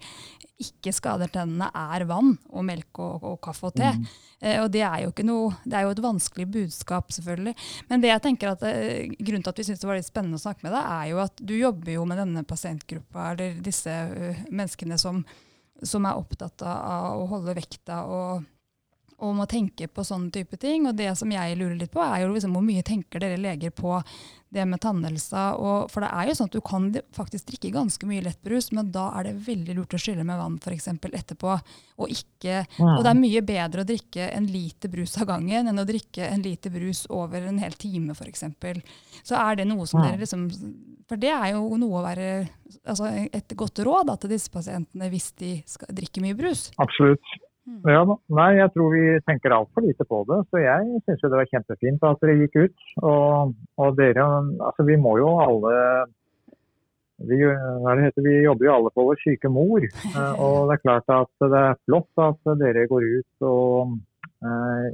ikke 0.62 0.94
skader 0.94 1.32
tennene, 1.34 1.70
er 1.74 2.06
vann 2.10 2.36
og 2.52 2.66
melk 2.68 3.00
og, 3.02 3.26
og 3.26 3.40
kaffe 3.44 3.70
og 3.72 3.78
te. 3.80 3.90
Mm. 3.98 4.06
Eh, 4.42 4.58
og 4.62 4.70
det 4.74 4.84
er 4.86 5.04
jo 5.04 5.12
ikke 5.12 5.26
noe 5.26 5.52
Det 5.66 5.78
er 5.78 5.86
jo 5.86 5.94
et 5.96 6.04
vanskelig 6.04 6.48
budskap, 6.54 7.12
selvfølgelig. 7.14 7.56
Men 7.90 8.04
det 8.04 8.12
jeg 8.12 8.24
tenker 8.28 8.54
at 8.54 8.66
eh, 8.68 9.12
grunnen 9.20 9.46
til 9.46 9.54
at 9.54 9.62
vi 9.62 9.68
syns 9.68 9.84
det 9.84 9.90
var 9.90 10.00
litt 10.00 10.10
spennende 10.10 10.40
å 10.40 10.44
snakke 10.44 10.66
med 10.68 10.76
deg, 10.76 10.90
er 10.98 11.12
jo 11.12 11.22
at 11.26 11.46
du 11.52 11.56
jobber 11.58 11.96
jo 11.96 12.08
med 12.10 12.22
denne 12.22 12.46
pasientgruppa, 12.48 13.32
eller 13.34 13.62
disse 13.64 13.98
menneskene 14.50 14.98
som, 15.02 15.24
som 15.82 16.08
er 16.08 16.20
opptatt 16.20 16.66
av 16.68 17.22
å 17.22 17.30
holde 17.32 17.58
vekta 17.58 18.04
og 18.10 18.50
og 19.22 19.36
må 19.38 19.46
tenke 19.50 19.88
på 19.88 20.04
sånne 20.06 20.32
type 20.34 20.58
ting. 20.62 20.88
Og 20.90 20.98
det 20.98 21.12
som 21.20 21.32
jeg 21.32 21.58
lurer 21.60 21.78
litt 21.78 21.94
på, 21.94 22.02
er 22.02 22.24
jo 22.24 22.32
liksom 22.34 22.56
hvor 22.58 22.66
mye 22.66 22.84
tenker 22.86 23.22
dere 23.22 23.40
leger 23.40 23.74
på 23.76 24.00
det 24.52 24.66
med 24.68 24.82
tannhelsa? 24.84 25.44
Og, 25.62 25.92
for 25.94 26.04
det 26.04 26.10
er 26.10 26.30
jo 26.30 26.36
sånn 26.40 26.50
at 26.50 26.56
du 26.58 26.62
kan 26.66 26.88
faktisk 27.16 27.52
drikke 27.52 27.74
ganske 27.76 28.10
mye 28.10 28.24
lettbrus, 28.26 28.72
men 28.76 28.90
da 28.94 29.08
er 29.20 29.30
det 29.30 29.36
veldig 29.46 29.76
lurt 29.78 29.94
å 29.96 30.00
skylle 30.02 30.26
med 30.28 30.40
vann 30.42 30.58
f.eks. 30.58 30.90
etterpå. 30.90 31.58
Og, 32.02 32.08
ikke, 32.10 32.64
og 32.82 33.04
det 33.06 33.12
er 33.12 33.20
mye 33.20 33.44
bedre 33.46 33.86
å 33.86 33.90
drikke 33.92 34.32
en 34.32 34.50
liter 34.50 34.92
brus 34.92 35.14
av 35.22 35.30
gangen 35.30 35.70
enn 35.70 35.84
å 35.84 35.88
drikke 35.88 36.26
en 36.28 36.42
liter 36.46 36.74
brus 36.74 37.06
over 37.14 37.46
en 37.52 37.62
hel 37.62 37.78
time 37.78 38.18
f.eks. 38.18 38.48
Så 39.22 39.38
er 39.38 39.62
det 39.62 39.70
noe 39.70 39.86
som 39.90 40.02
dere 40.02 40.18
liksom 40.22 40.48
For 41.10 41.20
det 41.20 41.30
er 41.36 41.52
jo 41.54 41.78
noe 41.78 42.00
å 42.00 42.04
være 42.06 42.28
altså 42.88 43.12
et 43.30 43.54
godt 43.60 43.84
råd 43.86 44.10
da, 44.10 44.18
til 44.18 44.32
disse 44.34 44.50
pasientene 44.52 45.10
hvis 45.12 45.32
de 45.38 45.54
skal 45.70 45.94
drikke 45.94 46.24
mye 46.24 46.38
brus. 46.40 46.70
Absolutt. 46.82 47.38
Mm. 47.72 47.92
Ja, 47.94 48.02
nei, 48.38 48.50
jeg 48.60 48.74
tror 48.76 48.94
vi 48.94 49.04
tenker 49.28 49.56
altfor 49.56 49.86
lite 49.86 50.08
på 50.08 50.24
det. 50.30 50.42
Så 50.52 50.62
jeg 50.64 51.04
syns 51.06 51.24
det 51.24 51.40
var 51.40 51.52
kjempefint 51.52 52.08
at 52.08 52.24
dere 52.24 52.40
gikk 52.44 52.58
ut. 52.62 52.88
Og, 53.02 53.54
og 53.82 54.00
dere 54.00 54.28
Altså, 54.68 54.86
vi 54.88 55.00
må 55.02 55.18
jo 55.22 55.36
alle 55.42 55.76
vi, 57.22 57.38
heter, 57.38 58.24
vi, 58.26 58.40
jobber 58.48 58.66
jo 58.66 58.76
alle 58.76 58.92
på 58.96 59.04
vår 59.06 59.20
syke 59.22 59.50
mor. 59.54 59.84
Og 60.42 60.56
det 60.70 60.78
er 60.78 60.86
klart 60.86 61.12
at 61.14 61.50
det 61.52 61.66
er 61.66 61.84
flott 61.86 62.24
at 62.26 62.56
dere 62.62 62.88
går 62.90 63.10
ut 63.20 63.46
og 63.50 64.00
Eh, 64.42 64.86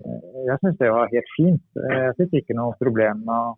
jeg 0.48 0.60
syns 0.60 0.80
det 0.82 0.92
var 0.92 1.14
helt 1.14 1.32
fint. 1.38 1.80
Jeg 1.80 2.16
fikk 2.20 2.42
ikke 2.42 2.58
noe 2.58 2.76
problem 2.82 3.24
eh, 3.32 3.54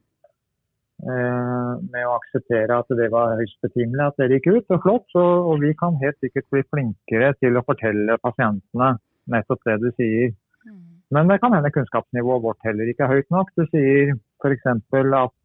med 1.02 2.04
å 2.06 2.18
akseptere 2.20 2.78
at 2.78 2.94
det 3.00 3.08
var 3.14 3.40
høyst 3.40 3.58
betimelig 3.66 4.06
at 4.06 4.20
dere 4.22 4.38
gikk 4.38 4.52
ut. 4.54 4.76
Og 4.76 4.84
flott. 4.86 5.18
Og 5.18 5.56
vi 5.64 5.74
kan 5.80 5.98
helt 6.04 6.20
sikkert 6.24 6.50
bli 6.54 6.66
flinkere 6.70 7.34
til 7.42 7.58
å 7.58 7.66
fortelle 7.66 8.20
pasientene 8.22 8.96
nettopp 9.34 9.66
det 9.68 9.80
du 9.84 9.90
sier. 9.98 10.32
Mm. 10.68 10.80
Men 11.16 11.30
det 11.32 11.40
kan 11.42 11.56
hende 11.56 11.74
kunnskapsnivået 11.74 12.46
vårt 12.46 12.66
heller 12.68 12.90
ikke 12.90 13.06
er 13.06 13.14
høyt 13.16 13.30
nok. 13.34 13.52
Du 13.58 13.66
sier 13.74 14.16
f.eks. 14.42 14.66
at 14.70 15.36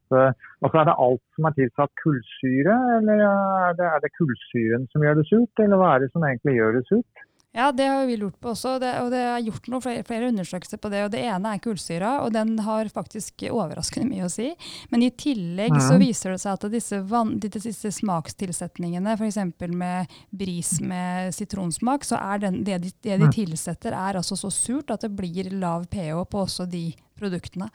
altså 0.63 0.79
Er 0.79 0.87
det 0.89 0.97
alt 1.07 1.23
som 1.35 1.47
er 1.49 1.55
tilsatt 1.57 1.93
kullsyre, 2.03 2.75
eller 2.99 3.23
er 3.25 3.73
det, 3.79 3.87
er 3.89 4.01
det 4.05 4.17
kullsyren 4.19 4.85
som 4.93 5.03
gjør 5.03 5.21
det 5.21 5.27
surt? 5.31 5.63
Eller 5.65 5.81
hva 5.81 5.95
er 5.95 6.05
det 6.05 6.11
som 6.13 6.27
egentlig 6.29 6.59
gjør 6.59 6.77
det 6.79 6.85
surt? 6.91 7.25
Ja, 7.57 7.73
det 7.73 7.85
har 7.87 8.07
vi 8.07 8.17
lurt 8.19 8.35
på 8.43 8.51
også, 8.51 8.73
og 8.75 8.81
det, 8.83 8.89
og 8.99 9.13
det 9.13 9.21
er 9.23 9.43
gjort 9.47 9.69
noen 9.71 9.83
flere, 9.85 10.03
flere, 10.03 10.29
undersøkelser 10.33 10.81
på 10.83 10.91
det. 10.91 11.05
og 11.07 11.13
Det 11.13 11.21
ene 11.23 11.53
er 11.55 11.61
kullsyra, 11.63 12.17
og 12.25 12.33
den 12.35 12.57
har 12.67 12.89
faktisk 12.91 13.45
overraskende 13.47 14.09
mye 14.11 14.25
å 14.27 14.33
si. 14.33 14.49
Men 14.91 15.05
i 15.07 15.13
tillegg 15.15 15.77
så 15.79 15.95
viser 16.03 16.35
det 16.35 16.41
seg 16.43 16.57
at 16.57 16.67
disse, 16.73 16.99
van, 17.07 17.37
disse 17.39 17.93
smakstilsetningene, 18.01 19.15
f.eks. 19.15 19.39
med 19.71 20.17
bris 20.35 20.73
med 20.83 21.31
sitronsmak, 21.37 22.03
så 22.03 22.19
er 22.19 22.43
den, 22.43 22.65
det, 22.67 22.81
de, 22.83 22.91
det, 23.07 23.21
de, 23.23 23.31
tilsetter 23.39 23.95
er 23.95 24.19
altså 24.19 24.35
så 24.41 24.51
surt 24.51 24.91
at 24.91 25.07
det 25.07 25.13
blir 25.15 25.53
lav 25.55 25.87
pH 25.93 26.25
på 26.27 26.43
også 26.43 26.67
de 26.67 26.89
produktene. 27.15 27.71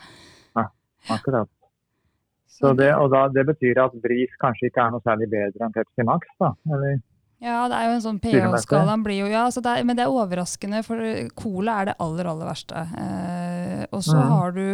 Ja, 0.59 0.67
akkurat. 1.07 1.47
Så 2.51 2.73
det, 2.75 2.91
og 2.99 3.13
da, 3.15 3.29
det 3.31 3.47
betyr 3.47 3.79
at 3.79 3.95
bris 4.03 4.35
kanskje 4.43 4.67
ikke 4.67 4.83
er 4.83 4.91
noe 4.91 5.07
særlig 5.07 5.31
bedre 5.31 5.63
enn 5.63 5.71
Pepsi 5.71 6.03
Max? 6.03 6.27
da, 6.43 6.51
eller? 6.67 6.99
Ja, 7.39 7.69
det 7.71 7.75
er 7.77 7.87
jo 7.87 7.91
en 7.95 8.01
sånn 8.03 8.17
pH-skalaen 8.19 9.03
Ja, 9.31 9.45
men 9.87 9.95
det 9.95 10.03
er 10.03 10.11
overraskende, 10.11 10.81
for 10.83 10.99
cola 11.39 11.77
er 11.79 11.85
det 11.87 11.93
aller, 12.03 12.27
aller 12.27 12.49
verste. 12.49 12.81
Eh, 12.99 13.85
og 13.95 14.03
så 14.03 14.17
mm. 14.17 14.31
har 14.33 14.51
du 14.57 14.65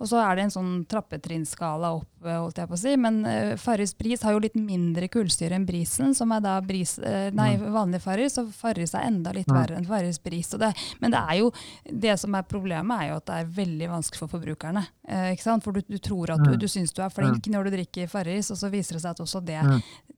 Og 0.00 0.08
så 0.10 0.18
er 0.24 0.34
det 0.34 0.46
en 0.48 0.52
sånn 0.56 0.72
trappetrinnskala 0.90 1.92
opp, 1.94 2.26
eh, 2.26 2.34
holdt 2.34 2.58
jeg 2.58 2.70
på 2.70 2.74
å 2.74 2.80
si. 2.80 2.94
Men 2.98 3.20
eh, 3.22 3.52
Farris 3.60 3.94
bris 3.94 4.24
har 4.26 4.34
jo 4.34 4.40
litt 4.42 4.56
mindre 4.58 5.06
kullsyre 5.14 5.54
enn 5.54 5.66
brisen, 5.68 6.10
som 6.18 6.34
er 6.34 6.42
da 6.42 6.56
bris, 6.58 6.96
eh, 6.98 7.28
nei, 7.38 7.52
mm. 7.54 7.68
vanlig 7.76 8.00
Farris. 8.02 8.40
Og 8.42 8.48
Farris 8.56 8.96
er 8.98 9.06
enda 9.06 9.34
litt 9.36 9.46
mm. 9.46 9.54
verre 9.54 9.76
enn 9.78 9.86
Farris 9.86 10.18
bris. 10.22 10.50
Det, 10.58 10.72
men 10.98 11.14
det 11.14 11.20
er 11.22 11.38
jo 11.38 11.52
Det 11.86 12.16
som 12.18 12.34
er 12.34 12.48
problemet, 12.50 12.98
er 12.98 13.12
jo 13.12 13.20
at 13.20 13.28
det 13.30 13.36
er 13.38 13.52
veldig 13.60 13.90
vanskelig 13.92 14.24
for 14.24 14.32
forbrukerne. 14.32 14.82
Eh, 15.06 15.28
ikke 15.36 15.46
sant? 15.46 15.62
For 15.62 15.76
du, 15.76 15.86
du 15.86 16.02
tror 16.02 16.34
at 16.34 16.42
du, 16.42 16.50
mm. 16.56 16.58
du 16.58 16.66
syns 16.66 16.90
du 16.96 16.98
er 17.04 17.14
flink 17.14 17.46
når 17.46 17.70
du 17.70 17.78
drikker 17.78 18.10
Farris, 18.10 18.50
og 18.50 18.58
så 18.58 18.72
viser 18.74 18.98
det 18.98 19.04
seg 19.06 19.14
at 19.14 19.22
også 19.22 19.44
det 19.46 19.62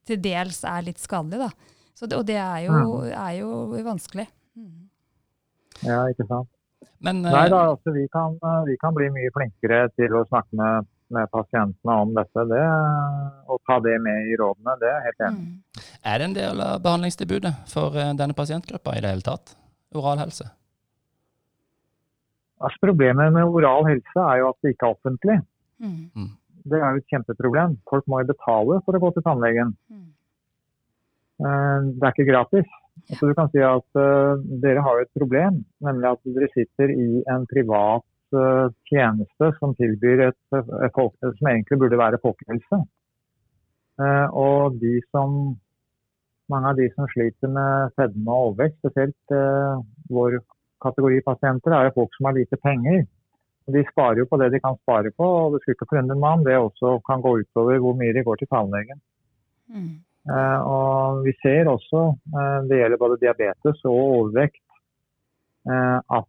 til 0.09 0.25
dels 0.25 0.63
er 0.65 0.89
litt 0.89 1.03
skadelig. 1.03 1.45
da. 1.45 1.77
Det, 2.01 2.17
og 2.17 2.25
det 2.29 2.39
er 2.41 2.65
jo, 2.65 2.77
er 3.09 3.35
jo 3.41 3.51
vanskelig. 3.85 4.27
Mm. 4.57 4.89
Ja, 5.85 6.05
ikke 6.13 6.27
sant. 6.29 6.49
Men, 7.01 7.23
Nei 7.25 7.49
da, 7.49 7.63
eh, 7.65 7.73
altså, 7.73 7.93
vi, 7.97 8.07
kan, 8.13 8.37
eh, 8.45 8.63
vi, 8.69 8.77
kan, 8.81 8.95
bli 8.97 9.09
mye 9.13 9.33
flinkere 9.33 9.87
til 9.97 10.17
å 10.17 10.25
snakke 10.29 10.57
med, 10.57 10.89
med 11.17 11.31
pasientene 11.33 11.97
om 12.05 12.13
dette. 12.17 12.45
Det, 12.51 12.65
og 13.49 13.61
ta 13.69 13.79
det 13.85 13.97
med 14.05 14.29
i 14.29 14.37
rådene. 14.41 14.77
Det 14.81 14.89
er 14.89 14.97
jeg 14.97 15.07
helt 15.09 15.27
enig 15.29 15.45
mm. 15.47 15.85
Er 16.11 16.21
det 16.21 16.27
en 16.27 16.37
del 16.37 16.65
av 16.65 16.83
behandlingstilbudet 16.85 17.55
for 17.73 17.97
eh, 17.97 18.13
denne 18.21 18.37
pasientgruppa 18.37 18.97
i 18.97 19.05
det 19.05 19.15
hele 19.15 19.27
tatt? 19.27 19.55
Oral 19.97 20.21
helse? 20.23 20.51
Altså, 22.61 22.77
problemet 22.85 23.33
med 23.33 23.49
oral 23.49 23.89
helse 23.89 24.27
er 24.29 24.43
jo 24.43 24.53
at 24.53 24.61
det 24.61 24.75
ikke 24.75 24.89
er 24.91 24.97
offentlig. 24.99 25.41
Mm. 25.81 25.99
mm. 26.13 26.31
Det 26.71 26.77
er 26.77 26.93
jo 26.93 27.01
et 27.01 27.13
kjempeproblem. 27.13 27.79
Folk 27.89 28.05
må 28.13 28.21
jo 28.21 28.29
betale 28.35 28.83
for 28.85 28.97
å 28.97 29.01
gå 29.01 29.09
til 29.17 29.25
tannlegen. 29.25 29.73
Mm. 29.89 30.11
Eh, 31.41 31.89
det 31.97 32.05
er 32.07 32.15
ikke 32.15 32.31
gratis. 32.31 32.71
Så 33.17 33.27
du 33.27 33.33
kan 33.35 33.49
si 33.51 33.63
at 33.65 33.87
uh, 33.97 34.39
Dere 34.63 34.83
har 34.85 35.01
et 35.01 35.11
problem, 35.17 35.63
nemlig 35.83 36.11
at 36.11 36.33
dere 36.37 36.49
sitter 36.53 36.91
i 36.93 37.23
en 37.33 37.47
privat 37.49 38.05
uh, 38.37 38.69
tjeneste 38.91 39.49
som 39.57 39.73
tilbyr 39.79 40.27
et, 40.29 40.41
et 40.59 40.95
folk, 40.95 41.15
som 41.23 41.49
egentlig 41.49 41.79
burde 41.81 41.99
være 41.99 42.21
folkehelse. 42.23 42.83
Og 44.01 44.77
de 44.81 44.95
som, 45.13 45.33
mange 46.49 46.71
av 46.71 46.79
de 46.79 46.87
som 46.95 47.09
sliter 47.13 47.51
med 47.53 47.91
fedme 48.01 48.33
og 48.33 48.47
overvekt, 48.47 48.79
spesielt 48.81 49.35
vår 50.09 50.39
kategori 50.81 51.19
pasienter, 51.27 51.75
er 51.77 51.89
jo 51.89 51.97
folk 51.99 52.17
som 52.17 52.31
har 52.31 52.39
lite 52.39 52.57
penger. 52.65 53.03
De 53.69 53.83
sparer 53.91 54.23
jo 54.23 54.29
på 54.31 54.39
det 54.41 54.49
de 54.55 54.63
kan 54.65 54.79
spare 54.79 55.13
på, 55.13 55.27
og 55.43 55.53
det 55.53 55.61
skulle 55.61 55.77
ikke 55.77 55.91
forundre 55.91 56.17
meg 56.17 56.39
om 56.39 56.47
det 56.47 56.57
også 56.57 56.95
kan 57.11 57.21
gå 57.27 57.35
utover 57.43 57.83
hvor 57.85 57.99
mye 58.01 58.17
de 58.17 58.25
går 58.25 58.41
til 58.41 58.49
tannlegen. 58.55 59.05
Mm. 59.69 59.99
Eh, 60.29 60.61
og 60.69 60.90
vi 61.25 61.33
ser 61.43 61.69
også, 61.71 62.03
eh, 62.39 62.59
det 62.69 62.81
gjelder 62.81 63.03
både 63.03 63.21
diabetes 63.23 63.85
og 63.89 63.95
overvekt, 64.17 64.63
eh, 65.69 65.99
at 66.19 66.29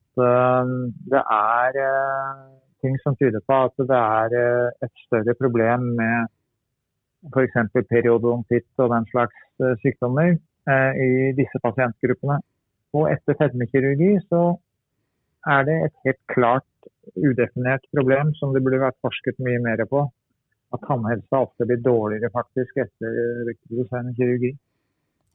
det 1.13 1.23
er 1.23 1.77
ting 2.83 2.97
som 3.03 3.15
tyder 3.15 3.39
på 3.47 3.57
at 3.67 3.83
det 3.91 3.97
er 3.97 4.33
et 4.85 5.03
større 5.05 5.35
problem 5.39 5.85
med 6.00 6.27
f.eks. 7.31 7.55
periodontitt 7.89 8.83
og 8.83 8.89
den 8.91 9.05
slags 9.11 9.38
sykdommer 9.83 10.33
i 10.35 11.09
disse 11.38 11.61
pasientgruppene. 11.63 12.41
Og 12.97 13.07
etter 13.13 13.38
fedmekirurgi 13.39 14.17
så 14.27 14.41
er 15.55 15.63
det 15.69 15.77
et 15.85 15.95
helt 16.05 16.21
klart 16.33 16.89
udefinert 17.15 17.85
problem 17.95 18.33
som 18.39 18.53
det 18.53 18.63
burde 18.65 18.83
vært 18.83 19.00
forsket 19.05 19.39
mye 19.39 19.61
mer 19.63 19.85
på 19.93 20.03
at 20.75 20.83
tannhelsa 20.88 21.43
ofte 21.45 21.67
blir 21.67 21.81
dårligere 21.83 22.31
faktisk 22.33 22.77
etter 22.83 23.15
reproduserende 23.50 24.13
kirurgi. 24.17 24.51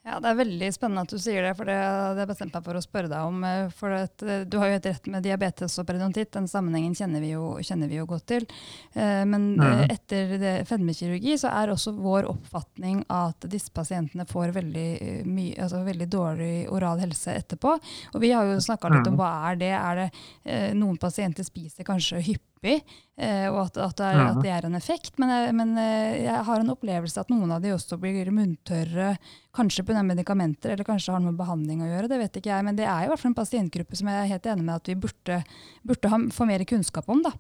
Ja, 0.07 0.21
Det 0.23 0.29
er 0.31 0.39
veldig 0.39 0.67
spennende 0.71 1.03
at 1.03 1.11
du 1.11 1.19
sier 1.19 1.43
det, 1.43 1.53
for 1.59 1.67
det, 1.67 1.77
det 2.15 2.27
bestemte 2.31 2.61
jeg 2.61 2.67
for 2.69 2.79
å 2.79 2.83
spørre 2.85 3.11
deg 3.11 3.27
om. 3.27 3.41
Eh, 3.43 3.73
for 3.75 3.91
eh, 3.97 4.45
Du 4.47 4.55
har 4.61 4.69
jo 4.69 4.77
helt 4.77 4.87
rett 4.87 5.09
med 5.11 5.25
diabetes 5.27 5.75
og 5.83 5.87
periodontitt, 5.89 6.31
den 6.37 6.47
sammenhengen 6.47 6.95
kjenner 6.95 7.25
vi 7.25 7.33
jo, 7.33 7.49
kjenner 7.59 7.91
vi 7.91 7.99
jo 7.99 8.07
godt 8.07 8.29
til. 8.31 8.47
Eh, 8.95 9.25
men 9.27 9.49
mm. 9.59 9.83
etter 9.91 10.37
fedmekirurgi 10.69 11.35
så 11.43 11.51
er 11.51 11.75
også 11.75 11.97
vår 11.99 12.31
oppfatning 12.31 13.03
at 13.11 13.49
disse 13.51 13.75
pasientene 13.75 14.29
får 14.31 14.55
veldig, 14.55 14.89
mye, 15.27 15.59
altså 15.67 15.83
veldig 15.89 16.09
dårlig 16.15 16.55
oral 16.71 17.03
helse 17.03 17.35
etterpå. 17.43 17.75
Og 18.15 18.23
vi 18.23 18.31
har 18.31 18.47
jo 18.47 18.63
snakka 18.63 18.95
litt 18.95 19.11
om 19.11 19.19
mm. 19.19 19.21
hva 19.25 19.33
er 19.51 19.59
det. 19.65 19.75
Er 19.75 20.05
det 20.05 20.77
noen 20.79 21.03
pasienter 21.03 21.47
spiser 21.47 21.87
kanskje 21.89 22.23
hyppig? 22.23 22.56
Hyppig, 22.67 22.95
eh, 23.19 23.47
og 23.51 23.61
at, 23.67 23.79
at, 23.79 23.97
det 23.99 24.07
er, 24.07 24.21
at, 24.27 24.39
det 24.43 24.53
er, 24.53 24.67
en 24.67 24.79
effekt. 24.79 25.15
Men, 25.23 25.33
jeg, 25.33 25.55
men 25.57 25.75
eh, 25.81 26.23
jeg 26.27 26.45
har 26.49 26.63
en 26.63 26.75
opplevelse 26.75 27.21
at 27.21 27.33
noen 27.33 27.53
av 27.55 27.63
de 27.63 27.73
også 27.75 27.99
blir 28.03 28.31
munntørre, 28.35 29.17
kanskje 29.57 29.85
pga. 29.87 30.03
medikamenter, 30.07 30.75
eller 30.75 30.85
kanskje 30.85 31.15
har 31.15 31.23
noe 31.23 31.33
med 31.33 31.41
behandling 31.41 31.85
å 31.85 31.91
gjøre. 31.91 32.11
Det 32.13 32.23
vet 32.23 32.41
ikke 32.41 32.53
jeg, 32.53 32.67
men 32.67 32.79
det 32.79 32.87
er 32.87 33.05
i 33.05 33.11
hvert 33.11 33.23
fall 33.23 33.33
en 33.33 33.41
pasientgruppe 33.41 33.99
som 33.99 34.11
jeg 34.11 34.23
er 34.23 34.33
helt 34.35 34.49
enig 34.53 34.67
med 34.67 34.77
at 34.77 34.91
vi 34.91 34.99
burde, 35.07 35.43
burde 35.87 36.13
ha, 36.13 36.23
få 36.35 36.49
mer 36.49 36.67
kunnskap 36.69 37.13
om. 37.13 37.23
da. 37.27 37.35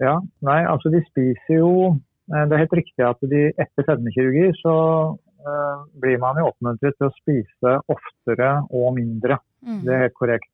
Ja, 0.00 0.14
nei, 0.46 0.60
altså 0.64 0.88
de 0.92 1.02
spiser 1.10 1.58
jo 1.58 1.72
eh, 1.90 2.44
Det 2.48 2.54
er 2.54 2.62
helt 2.62 2.78
riktig 2.78 3.04
at 3.04 3.20
de 3.28 3.50
etter 3.60 3.84
fedmekirurgi 3.84 4.46
så 4.62 4.76
uh, 5.12 5.82
blir 6.00 6.16
man 6.22 6.40
jo 6.40 6.48
oppmuntret 6.48 6.96
til 6.96 7.10
å 7.10 7.16
spise 7.18 7.74
oftere 7.92 8.54
og 8.70 8.94
mindre. 8.96 9.36
Mm. 9.60 9.82
Det 9.84 9.92
er 9.94 10.02
helt 10.06 10.16
korrekt. 10.16 10.50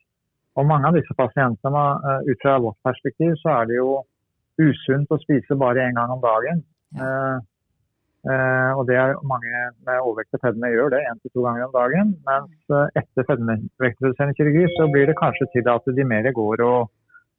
Og 0.56 0.64
mange 0.64 0.88
av 0.88 0.96
disse 0.96 1.14
pasientene, 1.16 1.84
eh, 2.10 2.30
ut 2.32 2.42
fra 2.42 2.56
vårt 2.64 2.78
perspektiv, 2.86 3.36
så 3.42 3.60
er 3.60 3.66
det 3.68 3.76
jo 3.76 3.90
usunt 4.58 5.12
å 5.12 5.20
spise 5.20 5.58
bare 5.60 5.84
én 5.84 5.98
gang 5.98 6.10
om 6.14 6.22
dagen. 6.22 6.62
Ja. 6.96 7.04
Eh, 7.04 7.38
eh, 8.32 8.72
og 8.72 8.86
det 8.88 8.96
er 8.96 9.16
mange 9.22 9.62
med 9.86 10.00
overvekt 10.00 10.36
og 10.38 10.44
fedme 10.46 10.72
gjør 10.72 10.94
det 10.94 11.04
én 11.04 11.20
til 11.20 11.32
to 11.34 11.44
ganger 11.44 11.68
om 11.68 11.74
dagen. 11.76 12.14
Mens 12.28 12.76
eh, 12.78 13.02
etter 13.02 13.28
fedmevektreduserende 13.28 14.36
kirurgi 14.38 14.68
så 14.76 14.88
blir 14.92 15.10
det 15.10 15.20
kanskje 15.20 15.50
til 15.52 15.68
at 15.72 15.90
de 15.98 16.04
mer 16.04 16.30
går 16.40 16.64
og, 16.64 16.92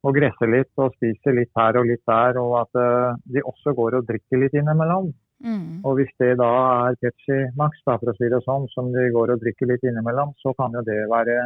og 0.06 0.14
gresser 0.14 0.52
litt 0.54 0.70
og 0.78 0.94
spiser 0.94 1.34
litt 1.34 1.50
her 1.58 1.80
og 1.80 1.88
litt 1.90 2.04
der, 2.06 2.38
og 2.38 2.60
at 2.62 2.82
eh, 2.84 3.16
de 3.34 3.42
også 3.42 3.74
går 3.74 3.98
og 3.98 4.06
drikker 4.12 4.44
litt 4.44 4.54
innimellom. 4.54 5.10
Mm. 5.42 5.82
Og 5.86 5.98
hvis 5.98 6.14
det 6.18 6.32
da 6.38 6.50
er 6.90 6.96
Pepsi 7.02 7.44
Max, 7.58 7.78
da, 7.86 7.98
for 7.98 8.10
å 8.10 8.14
si 8.14 8.30
det 8.30 8.40
sånn, 8.46 8.66
som 8.72 8.90
de 8.94 9.04
går 9.14 9.34
og 9.34 9.42
drikker 9.42 9.70
litt 9.70 9.84
innimellom, 9.86 10.32
så 10.42 10.54
kan 10.58 10.74
jo 10.74 10.82
det 10.86 11.02
være 11.10 11.36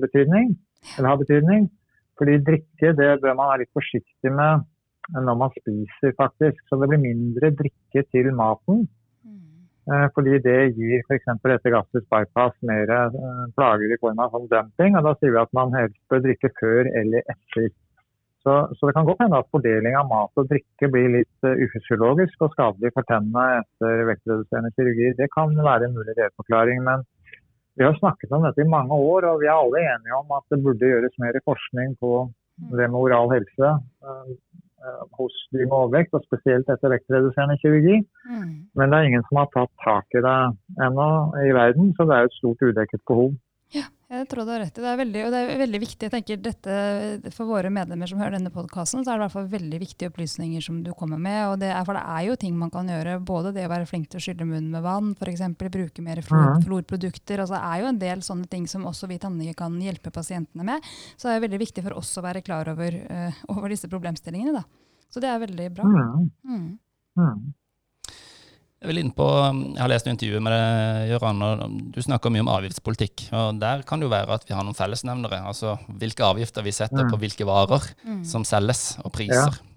betydning 0.00 0.54
eller 0.96 1.08
har 1.08 1.22
betydning. 1.22 1.70
Fordi 2.18 2.38
drikke 2.46 2.92
det 2.98 3.12
bør 3.22 3.36
man 3.38 3.50
være 3.52 3.64
litt 3.64 3.76
forsiktig 3.78 4.32
med 4.34 4.66
når 5.10 5.38
man 5.38 5.54
spiser, 5.56 6.12
faktisk. 6.18 6.58
Så 6.68 6.78
det 6.80 6.88
blir 6.90 7.02
mindre 7.02 7.50
drikke 7.58 8.04
til 8.14 8.28
maten. 8.38 8.84
Mm. 9.26 10.08
Fordi 10.14 10.38
det 10.44 10.58
gir 10.78 11.02
f.eks. 11.02 11.30
etter 11.34 11.74
gastrisk 11.74 12.06
bypass 12.12 12.54
mer 12.68 12.92
eh, 12.98 13.16
plager 13.56 13.94
i 13.94 13.98
form 14.02 14.20
av 14.22 14.34
sånn 14.34 14.50
dumping. 14.52 14.98
og 14.98 15.08
Da 15.08 15.14
sier 15.18 15.34
vi 15.34 15.40
at 15.42 15.56
man 15.58 15.74
helst 15.74 15.98
bør 16.12 16.22
drikke 16.26 16.52
før 16.60 16.90
eller 17.00 17.26
etter. 17.34 17.72
Så, 18.42 18.54
så 18.74 18.88
det 18.88 18.94
kan 18.96 19.06
godt 19.06 19.20
hende 19.22 19.38
at 19.38 19.50
fordeling 19.54 19.94
av 19.94 20.08
mat 20.10 20.40
og 20.40 20.48
drikke 20.50 20.88
blir 20.90 21.12
litt 21.14 21.46
uh, 21.46 21.54
ufysiologisk 21.62 22.40
og 22.42 22.50
skadelig 22.56 22.90
for 22.96 23.06
tennene 23.06 23.60
etter 23.60 24.02
vektreduserende 24.08 24.72
kirurgi. 24.74 25.12
Det 25.18 25.28
kan 25.34 25.54
være 25.54 25.86
en 25.86 25.94
mulig 25.94 26.16
delforklaring. 26.18 26.82
Men 26.86 27.04
vi 27.78 27.84
har 27.84 27.94
snakket 27.98 28.32
om 28.36 28.44
dette 28.46 28.62
i 28.62 28.68
mange 28.68 28.94
år, 28.94 29.26
og 29.30 29.40
vi 29.40 29.48
er 29.48 29.56
alle 29.56 29.80
enige 29.80 30.18
om 30.18 30.34
at 30.36 30.44
det 30.52 30.60
burde 30.64 30.90
gjøres 30.90 31.20
mer 31.22 31.38
forskning 31.48 31.94
på 32.00 32.12
det 32.76 32.88
med 32.90 32.98
oral 33.00 33.32
helse 33.32 33.70
uh, 34.04 34.32
hos 35.18 35.34
de 35.54 35.62
med 35.62 35.76
overvekt, 35.78 36.14
og 36.16 36.24
spesielt 36.26 36.68
etter 36.68 36.92
vektreduserende 36.92 37.56
kirurgi. 37.62 38.00
Mm. 38.28 38.52
Men 38.76 38.92
det 38.92 38.98
er 38.98 39.08
ingen 39.08 39.24
som 39.28 39.40
har 39.40 39.48
tatt 39.54 39.72
tak 39.84 40.18
i 40.18 40.24
det 40.26 40.38
ennå 40.88 41.08
i 41.46 41.54
verden, 41.56 41.94
så 41.96 42.06
det 42.08 42.18
er 42.18 42.28
et 42.28 42.38
stort 42.40 42.64
udekket 42.66 43.04
behov. 43.08 43.32
Jeg 44.12 44.26
tror 44.28 44.44
du 44.44 44.50
har 44.52 44.60
rett 44.60 44.76
i 44.76 44.82
det. 44.82 44.88
Er 44.90 44.98
veldig, 45.00 45.20
og 45.24 45.30
det 45.32 45.38
er 45.40 45.60
veldig 45.62 45.78
viktig. 45.80 46.04
jeg 46.04 46.12
tenker 46.12 46.40
dette, 46.44 47.30
For 47.32 47.48
våre 47.48 47.70
medlemmer 47.72 48.10
som 48.10 48.20
hører 48.20 48.36
denne 48.36 48.52
podkasten, 48.52 49.04
så 49.04 49.12
er 49.12 49.16
det 49.16 49.22
i 49.22 49.24
hvert 49.24 49.36
fall 49.38 49.48
veldig 49.54 49.78
viktige 49.80 50.10
opplysninger 50.12 50.64
som 50.64 50.82
du 50.84 50.90
kommer 50.92 51.16
med. 51.16 51.40
og 51.48 51.54
det 51.62 51.70
er, 51.72 51.80
For 51.88 51.96
det 51.96 52.02
er 52.04 52.26
jo 52.26 52.36
ting 52.36 52.58
man 52.58 52.70
kan 52.70 52.90
gjøre. 52.92 53.16
Både 53.24 53.54
det 53.56 53.64
å 53.64 53.72
være 53.72 53.88
flink 53.88 54.10
til 54.12 54.20
å 54.20 54.24
skylle 54.26 54.44
munnen 54.44 54.68
med 54.74 54.84
vann, 54.84 55.14
f.eks. 55.16 55.40
Bruke 55.62 56.04
mer 56.04 56.20
florprodukter. 56.20 57.40
altså 57.40 57.56
Det 57.56 57.62
er 57.64 57.80
jo 57.80 57.88
en 57.88 58.02
del 58.04 58.20
sånne 58.26 58.50
ting 58.52 58.68
som 58.68 58.84
også 58.84 59.08
vi 59.08 59.18
tannleger 59.22 59.56
kan 59.56 59.80
hjelpe 59.80 60.12
pasientene 60.12 60.66
med. 60.66 60.92
Så 61.16 61.30
det 61.30 61.38
er 61.38 61.46
veldig 61.46 61.62
viktig 61.64 61.86
for 61.88 61.96
oss 61.96 62.12
å 62.20 62.26
være 62.26 62.44
klar 62.44 62.68
over, 62.68 62.92
uh, 63.08 63.42
over 63.48 63.72
disse 63.72 63.88
problemstillingene. 63.88 64.60
da. 64.60 64.64
Så 65.08 65.20
det 65.24 65.32
er 65.32 65.40
veldig 65.40 65.72
bra. 65.72 65.88
Mm. 65.88 66.30
Mm. 67.16 67.52
Jeg 68.82 68.90
vil 68.90 68.98
inn 68.98 69.12
på, 69.14 69.22
jeg 69.22 69.78
har 69.78 69.90
lest 69.92 70.08
intervjuet 70.10 70.42
med 70.42 70.50
deg, 70.50 71.12
Gøran, 71.12 71.42
og 71.46 71.74
du 71.94 72.00
snakker 72.02 72.32
mye 72.34 72.42
om 72.42 72.48
avgiftspolitikk. 72.50 73.28
og 73.30 73.60
Der 73.62 73.84
kan 73.86 74.00
det 74.00 74.08
jo 74.08 74.10
være 74.10 74.34
at 74.34 74.46
vi 74.48 74.56
har 74.58 74.64
noen 74.66 74.74
fellesnevnere. 74.74 75.38
Altså 75.46 75.76
hvilke 75.86 76.24
avgifter 76.26 76.64
vi 76.66 76.72
setter 76.74 77.04
mm. 77.06 77.12
på 77.12 77.20
hvilke 77.22 77.46
varer 77.46 77.84
mm. 78.02 78.24
som 78.26 78.42
selges, 78.42 78.96
og 79.06 79.12
priser. 79.14 79.54
Ja. 79.54 79.68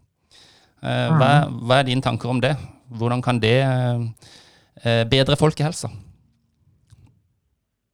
Hva, 0.81 1.27
mm. 1.45 1.59
hva, 1.69 1.77
er 1.77 1.85
dine 1.85 2.01
tanker 2.01 2.31
om 2.33 2.41
det? 2.41 2.55
Hvordan 2.97 3.21
kan 3.21 3.37
det 3.43 3.59
eh, 3.61 5.03
bedre 5.11 5.37
folkehelsa? 5.37 5.91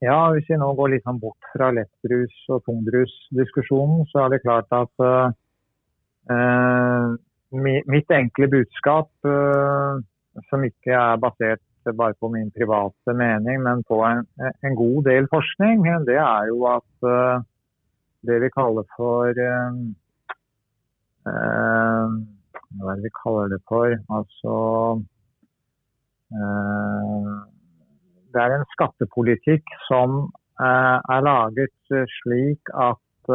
Ja, 0.02 0.32
Hvis 0.32 0.48
vi 0.48 0.58
nå 0.58 0.70
går 0.80 0.94
litt 0.94 1.04
sånn 1.04 1.20
bort 1.20 1.50
fra 1.52 1.74
lettbrus- 1.76 2.48
og 2.56 2.64
tungbrusdiskusjonen, 2.70 4.08
så 4.14 4.24
er 4.24 4.32
det 4.34 4.40
klart 4.46 4.72
at 4.74 5.04
uh, 5.04 5.28
mitt 7.52 8.16
enkle 8.16 8.48
budskap 8.50 9.12
uh, 9.28 10.00
som 10.50 10.64
ikke 10.64 10.96
er 10.96 11.20
basert 11.22 11.62
bare 11.98 12.14
på 12.20 12.30
min 12.30 12.52
private 12.52 13.14
mening, 13.18 13.62
men 13.64 13.84
på 13.90 14.02
en, 14.06 14.26
en 14.66 14.76
god 14.76 15.04
del 15.10 15.28
forskning, 15.34 15.86
det 16.08 16.18
er 16.22 16.52
jo 16.52 16.66
at 16.70 17.08
uh, 17.08 17.42
det 18.28 18.38
vi 18.44 18.50
kaller 18.54 18.86
for 18.96 19.34
uh, 19.34 19.80
uh, 21.26 22.20
Hva 22.78 22.92
er 22.92 23.00
det 23.00 23.08
vi 23.08 23.14
kaller 23.18 23.50
det 23.56 23.62
for? 23.68 23.96
Altså 24.18 24.54
Det 28.32 28.40
er 28.40 28.54
en 28.56 28.70
skattepolitikk 28.72 29.74
som 29.90 30.30
er 30.64 31.26
laget 31.26 31.92
slik 32.22 32.72
at 32.72 33.34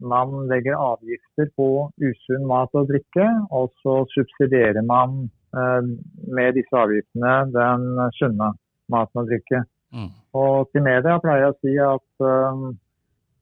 man 0.00 0.32
legger 0.48 0.80
avgifter 0.80 1.50
på 1.58 1.66
usunn 2.00 2.46
mat 2.48 2.72
og 2.72 2.88
drikke, 2.88 3.26
og 3.52 3.68
så 3.82 3.98
subsidierer 4.14 4.80
man 4.88 5.26
med 5.52 6.56
disse 6.58 6.76
avgiftene 6.76 7.34
den 7.54 7.86
sunne 8.18 8.52
maten 8.92 9.22
og 9.22 9.30
drikke. 9.30 9.62
Mm. 9.94 10.12
Og 10.36 10.68
til 10.72 10.84
media 10.84 11.16
pleier 11.22 11.46
jeg 11.46 11.54
å 11.54 11.58
si 11.64 11.74
at 11.80 12.24
um, 12.24 12.64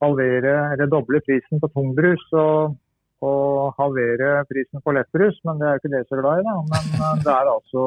halvere 0.03 0.57
eller 0.75 0.91
doble 0.91 1.23
prisen 1.27 1.63
på 1.63 1.71
tungbrus 1.75 2.23
og, 2.37 2.77
og, 3.27 3.73
halvere 3.81 4.45
prisen 4.51 4.83
på 4.85 4.95
lettbrus, 4.95 5.39
men 5.49 5.61
det 5.61 5.69
er 5.69 5.77
jo 5.77 5.83
ikke 5.83 5.95
det 5.97 6.05
så 6.07 6.21
glad 6.21 6.43
i, 6.43 6.47
da. 6.47 6.57
Men 6.73 6.91
uh, 7.03 7.15
det 7.25 7.35
er 7.35 7.53
altså 7.55 7.85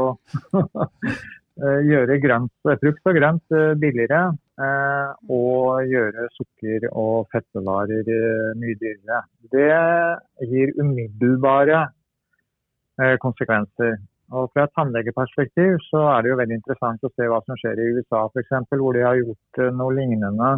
gjøre 1.90 2.20
grønt, 2.24 2.54
frukt 2.84 3.10
og 3.12 3.18
grønt 3.20 3.58
billigere. 3.82 4.30
Og 5.32 5.88
gjøre 5.88 6.26
sukker- 6.36 6.90
og 6.92 7.30
fettevarer 7.32 8.08
uh, 8.12 8.50
mye 8.60 8.76
dyrere. 8.82 9.22
Det 9.54 10.50
gir 10.52 10.74
umiddelbare 10.82 11.86
konsekvenser. 13.24 14.00
Og 14.30 14.50
Fra 14.54 14.68
et 14.68 14.74
tannlegeperspektiv 14.78 15.80
så 15.88 16.04
er 16.14 16.22
det 16.22 16.32
jo 16.32 16.40
veldig 16.40 16.58
interessant 16.60 17.06
å 17.06 17.10
se 17.16 17.26
hva 17.30 17.40
som 17.46 17.58
skjer 17.58 17.80
i 17.82 17.88
USA 17.98 18.28
f.eks., 18.28 18.52
hvor 18.78 18.94
de 18.94 19.06
har 19.06 19.18
gjort 19.18 19.62
eh, 19.64 19.72
noe 19.74 19.96
lignende 19.98 20.50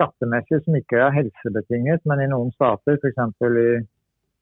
skattemessig 0.00 0.62
som 0.64 0.78
ikke 0.78 1.02
er 1.04 1.12
helsebetinget, 1.12 2.00
men 2.08 2.22
i 2.24 2.28
noen 2.32 2.54
stater, 2.54 2.96
f.eks. 2.96 3.20
i 3.44 3.82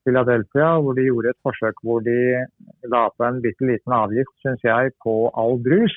Philadelphia, 0.07 0.69
hvor 0.79 0.95
de 0.95 1.09
gjorde 1.09 1.33
et 1.35 1.41
forsøk 1.43 1.83
hvor 1.83 2.05
de 2.07 2.45
la 2.93 3.09
på 3.11 3.27
en 3.27 3.43
bitte 3.43 3.67
liten 3.67 3.97
avgift, 3.97 4.37
syns 4.45 4.63
jeg, 4.63 4.95
på 5.03 5.17
all 5.35 5.59
brus. 5.65 5.97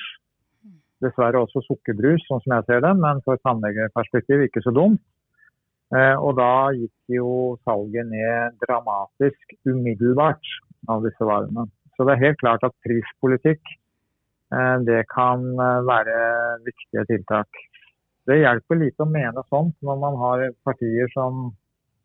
Dessverre 1.02 1.44
også 1.46 1.62
sukkerbrus, 1.68 2.26
sånn 2.26 2.42
som 2.42 2.56
jeg 2.56 2.66
ser 2.66 2.82
det, 2.82 2.92
men 2.98 3.22
for 3.22 3.38
tannlegeperspektiv 3.46 4.42
ikke 4.48 4.64
så 4.66 4.74
dumt. 4.74 5.02
Eh, 5.94 6.16
og 6.18 6.34
da 6.40 6.72
gikk 6.74 7.14
jo 7.20 7.30
salget 7.62 8.10
ned 8.10 8.58
dramatisk 8.66 9.56
umiddelbart 9.68 10.52
av 10.90 11.04
disse 11.06 11.26
varene. 11.26 11.66
Så 11.96 12.06
det 12.06 12.16
er 12.16 12.24
helt 12.26 12.40
klart 12.40 12.64
at 12.66 12.74
prispolitikk 12.86 13.60
eh, 14.54 14.76
det 14.88 15.02
kan 15.12 15.44
eh, 15.52 15.82
være 15.88 16.16
viktige 16.66 17.04
tiltak. 17.10 17.62
Det 18.26 18.38
hjelper 18.38 18.78
lite 18.78 19.04
å 19.04 19.10
mene 19.10 19.44
sånt 19.50 19.76
når 19.82 20.00
man 20.02 20.18
har 20.20 20.44
partier 20.66 21.10
som 21.14 21.50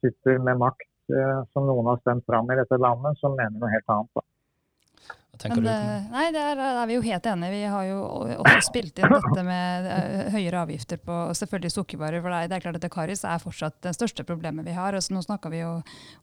sitter 0.03 0.41
med 0.43 0.59
makt, 0.61 0.89
eh, 1.13 1.39
som 1.53 1.69
noen 1.69 1.91
har 1.91 2.01
stemt 2.01 2.25
fram 2.29 2.49
i 2.51 2.59
dette 2.59 2.79
landet, 2.81 3.19
som 3.21 3.37
mener 3.37 3.57
noe 3.57 3.73
helt 3.73 3.95
annet. 3.95 4.26
Men, 5.51 5.63
det, 5.65 5.77
nei, 6.12 6.25
der 6.36 6.62
er 6.63 6.81
vi 6.89 6.97
jo 6.97 7.03
helt 7.05 7.29
enige. 7.31 7.53
Vi 7.53 7.62
har 7.71 7.88
jo 7.88 7.99
også 8.41 8.62
spilt 8.67 9.01
inn 9.01 9.13
dette 9.13 9.43
med 9.47 9.89
høyere 10.33 10.63
avgifter 10.65 11.01
på 11.03 11.17
selvfølgelig 11.39 11.73
sukkervarer. 11.73 12.23
For 12.23 12.33
det 12.33 12.57
er, 12.57 12.63
klart 12.63 12.79
at 12.79 12.88
karis 12.93 13.23
er 13.27 13.41
fortsatt 13.43 13.79
det 13.86 13.95
største 13.97 14.25
problemet 14.27 14.67
vi 14.67 14.75
har. 14.77 14.97
Altså, 14.97 15.15
nå 15.15 15.23
snakker 15.25 15.53
vi 15.53 15.62
jo 15.63 15.73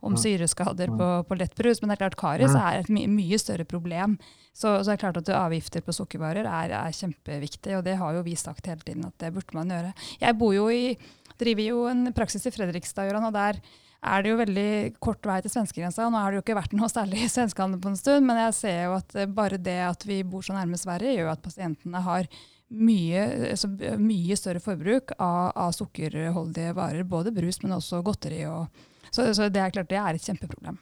om 0.05 0.19
syreskader 0.21 0.93
på, 0.95 1.11
på 1.29 1.39
lettbrus, 1.41 1.83
men 1.83 1.93
det 1.93 1.99
er 1.99 2.03
klart 2.05 2.19
karis 2.21 2.57
er 2.59 2.83
et 2.83 2.93
my 2.93 3.07
mye 3.11 3.41
større 3.41 3.67
problem. 3.69 4.19
Så, 4.55 4.69
så, 4.69 4.93
det 4.93 4.97
er 4.97 5.03
klart 5.03 5.23
at 5.23 5.33
avgifter 5.35 5.83
på 5.85 5.95
sukkervarer 5.97 6.47
er, 6.47 6.75
er 6.79 6.95
kjempeviktig, 6.95 7.79
og 7.79 7.87
det 7.87 7.97
har 7.99 8.19
jo 8.19 8.27
vi 8.27 8.37
sagt 8.39 8.69
hele 8.71 8.85
tiden 8.87 9.07
at 9.09 9.17
det 9.23 9.33
burde 9.35 9.57
man 9.57 9.73
gjøre. 9.73 9.95
Jeg 10.21 10.39
bor 10.39 10.55
jo 10.55 10.69
i, 10.71 10.95
driver 11.41 11.67
jo 11.67 11.87
en 11.91 12.13
praksis 12.15 12.47
i 12.47 12.55
Fredrikstad, 12.55 13.09
Jøran, 13.09 13.27
og 13.31 13.35
der 13.35 13.59
er 14.05 14.25
det 14.25 14.33
jo 14.33 14.41
veldig 14.41 14.71
kort 15.03 15.27
vei 15.29 15.39
til 15.45 15.53
svenskegrensa. 15.53 16.09
Nå 16.13 16.21
har 16.21 16.33
det 16.33 16.41
jo 16.41 16.45
ikke 16.45 16.59
vært 16.59 16.75
noe 16.77 16.91
særlig 16.93 17.29
svenskehandel 17.33 17.81
på 17.83 17.93
en 17.93 18.01
stund, 18.01 18.27
men 18.29 18.41
jeg 18.47 18.57
ser 18.59 18.81
jo 18.87 18.97
at 18.99 19.17
bare 19.37 19.61
det 19.61 19.79
at 19.87 20.05
vi 20.09 20.23
bor 20.29 20.45
så 20.45 20.57
nærme 20.57 20.81
Sverige, 20.81 21.17
gjør 21.19 21.33
at 21.33 21.45
pasientene 21.45 22.03
har 22.05 22.29
mye, 22.75 23.23
altså 23.51 23.69
mye 24.01 24.37
større 24.39 24.63
forbruk 24.63 25.15
av, 25.19 25.53
av, 25.53 25.75
sukkerholdige 25.77 26.75
varer. 26.77 27.07
Både 27.09 27.33
brus, 27.35 27.61
men 27.63 27.77
også 27.77 28.03
godteri. 28.05 28.45
Og, 28.51 28.67
så, 29.11 29.29
så, 29.37 29.49
det 29.53 29.63
er 29.63 29.75
klart 29.75 29.93
det 29.93 30.01
er 30.01 30.19
et 30.19 30.27
kjempeproblem. 30.27 30.81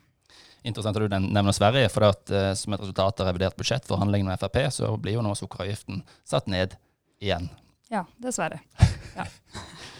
Interessant 0.62 0.96
at 0.98 1.02
du 1.11 1.16
nevner 1.18 1.54
Sverige, 1.56 1.90
for 1.90 2.06
at, 2.06 2.22
uh, 2.30 2.52
som 2.58 2.74
et 2.74 2.82
resultat 2.85 3.22
av 3.22 3.32
revidert 3.32 3.58
budsjettforhandlingene 3.58 4.30
med 4.30 4.42
Frp, 4.42 4.61
så 4.74 4.92
blir 5.02 5.18
jo 5.18 5.24
nå 5.26 5.35
sukkeravgiften 5.38 6.04
satt 6.28 6.50
ned 6.50 6.76
igjen. 7.22 7.50
Ja, 7.92 8.06
dessverre. 8.22 8.62
Ja. 9.12 9.26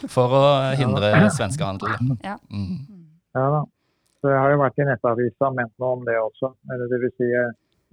for 0.09 0.33
å 0.33 0.45
hindre 0.73 1.11
svenskehandel. 1.37 2.15
Ja. 2.25 2.39
Mm. 2.49 2.79
Ja 3.37 3.47
da. 3.57 3.63
Så 4.21 4.31
jeg 4.31 4.39
har 4.39 4.53
jo 4.53 4.61
vært 4.61 4.79
i 4.79 4.87
Nettavisa 4.87 5.49
og 5.49 5.57
ment 5.59 5.73
noe 5.83 5.97
om 5.97 6.05
det 6.07 6.15
også. 6.21 6.53
Eller 6.71 6.91
det 6.93 7.01
vil 7.03 7.13
si, 7.19 7.29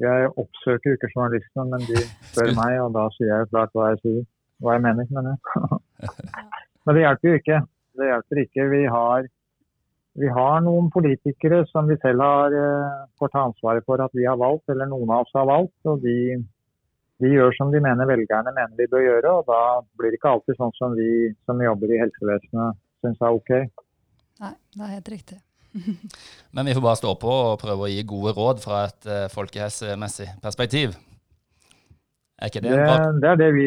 jeg 0.03 0.27
oppsøker 0.37 0.95
ikke 0.95 1.09
journalistene, 1.15 1.65
men 1.71 1.87
de 1.87 2.03
spør 2.29 2.53
meg, 2.59 2.75
og 2.83 2.93
da 2.95 3.07
sier 3.15 3.31
jeg 3.31 3.49
klart 3.53 3.73
hva 3.73 3.89
jeg 3.93 4.01
sier. 4.03 4.21
Hva 4.61 4.75
jeg 4.75 4.83
mener, 4.85 5.09
mener 5.15 5.33
jeg. 5.33 6.13
men 6.85 6.97
det 6.97 7.05
hjelper 7.05 7.29
jo 7.29 7.41
ikke. 7.41 7.57
Det 7.99 8.11
hjelper 8.11 8.43
ikke. 8.43 8.67
Vi 8.75 8.83
har, 8.93 9.27
vi 10.21 10.31
har 10.37 10.61
noen 10.67 10.91
politikere 10.93 11.63
som 11.71 11.89
vi 11.89 11.97
selv 12.03 12.23
har 12.27 12.55
eh, 12.61 13.01
fått 13.19 13.33
ta 13.33 13.47
ansvaret 13.49 13.87
for 13.89 14.05
at 14.05 14.13
vi 14.15 14.29
har 14.29 14.39
valgt, 14.39 14.69
eller 14.69 14.91
noen 14.91 15.09
av 15.09 15.25
oss 15.25 15.35
har 15.39 15.49
valgt. 15.49 15.75
og 15.89 16.05
de, 16.05 16.37
de 17.23 17.33
gjør 17.33 17.57
som 17.57 17.73
de 17.73 17.81
mener 17.83 18.07
velgerne 18.07 18.53
mener 18.53 18.77
de 18.77 18.91
bør 18.91 19.07
gjøre, 19.07 19.35
og 19.41 19.49
da 19.49 19.61
blir 19.97 20.13
det 20.13 20.21
ikke 20.21 20.35
alltid 20.35 20.61
sånn 20.61 20.77
som 20.77 20.93
vi 20.99 21.11
som 21.49 21.63
jobber 21.63 21.91
i 21.95 22.03
helsevesenet 22.05 22.83
syns 23.01 23.23
er 23.23 23.35
OK. 23.35 23.53
Nei, 24.39 24.55
det 24.75 24.85
er 24.85 24.95
helt 24.95 25.09
riktig. 25.11 25.37
Men 26.55 26.65
vi 26.65 26.73
får 26.73 26.83
bare 26.85 26.99
stå 26.99 27.13
på 27.21 27.35
og 27.51 27.61
prøve 27.61 27.85
å 27.85 27.91
gi 27.91 28.01
gode 28.07 28.33
råd 28.37 28.61
fra 28.63 28.85
et 28.87 29.09
uh, 29.09 29.27
folkehelsemessig 29.33 30.29
perspektiv. 30.43 30.95
Er 32.39 32.51
ikke 32.51 32.63
det, 32.63 32.71
det, 32.71 32.99
det, 33.19 33.31
er 33.33 33.41
det, 33.41 33.49
vi, 33.57 33.65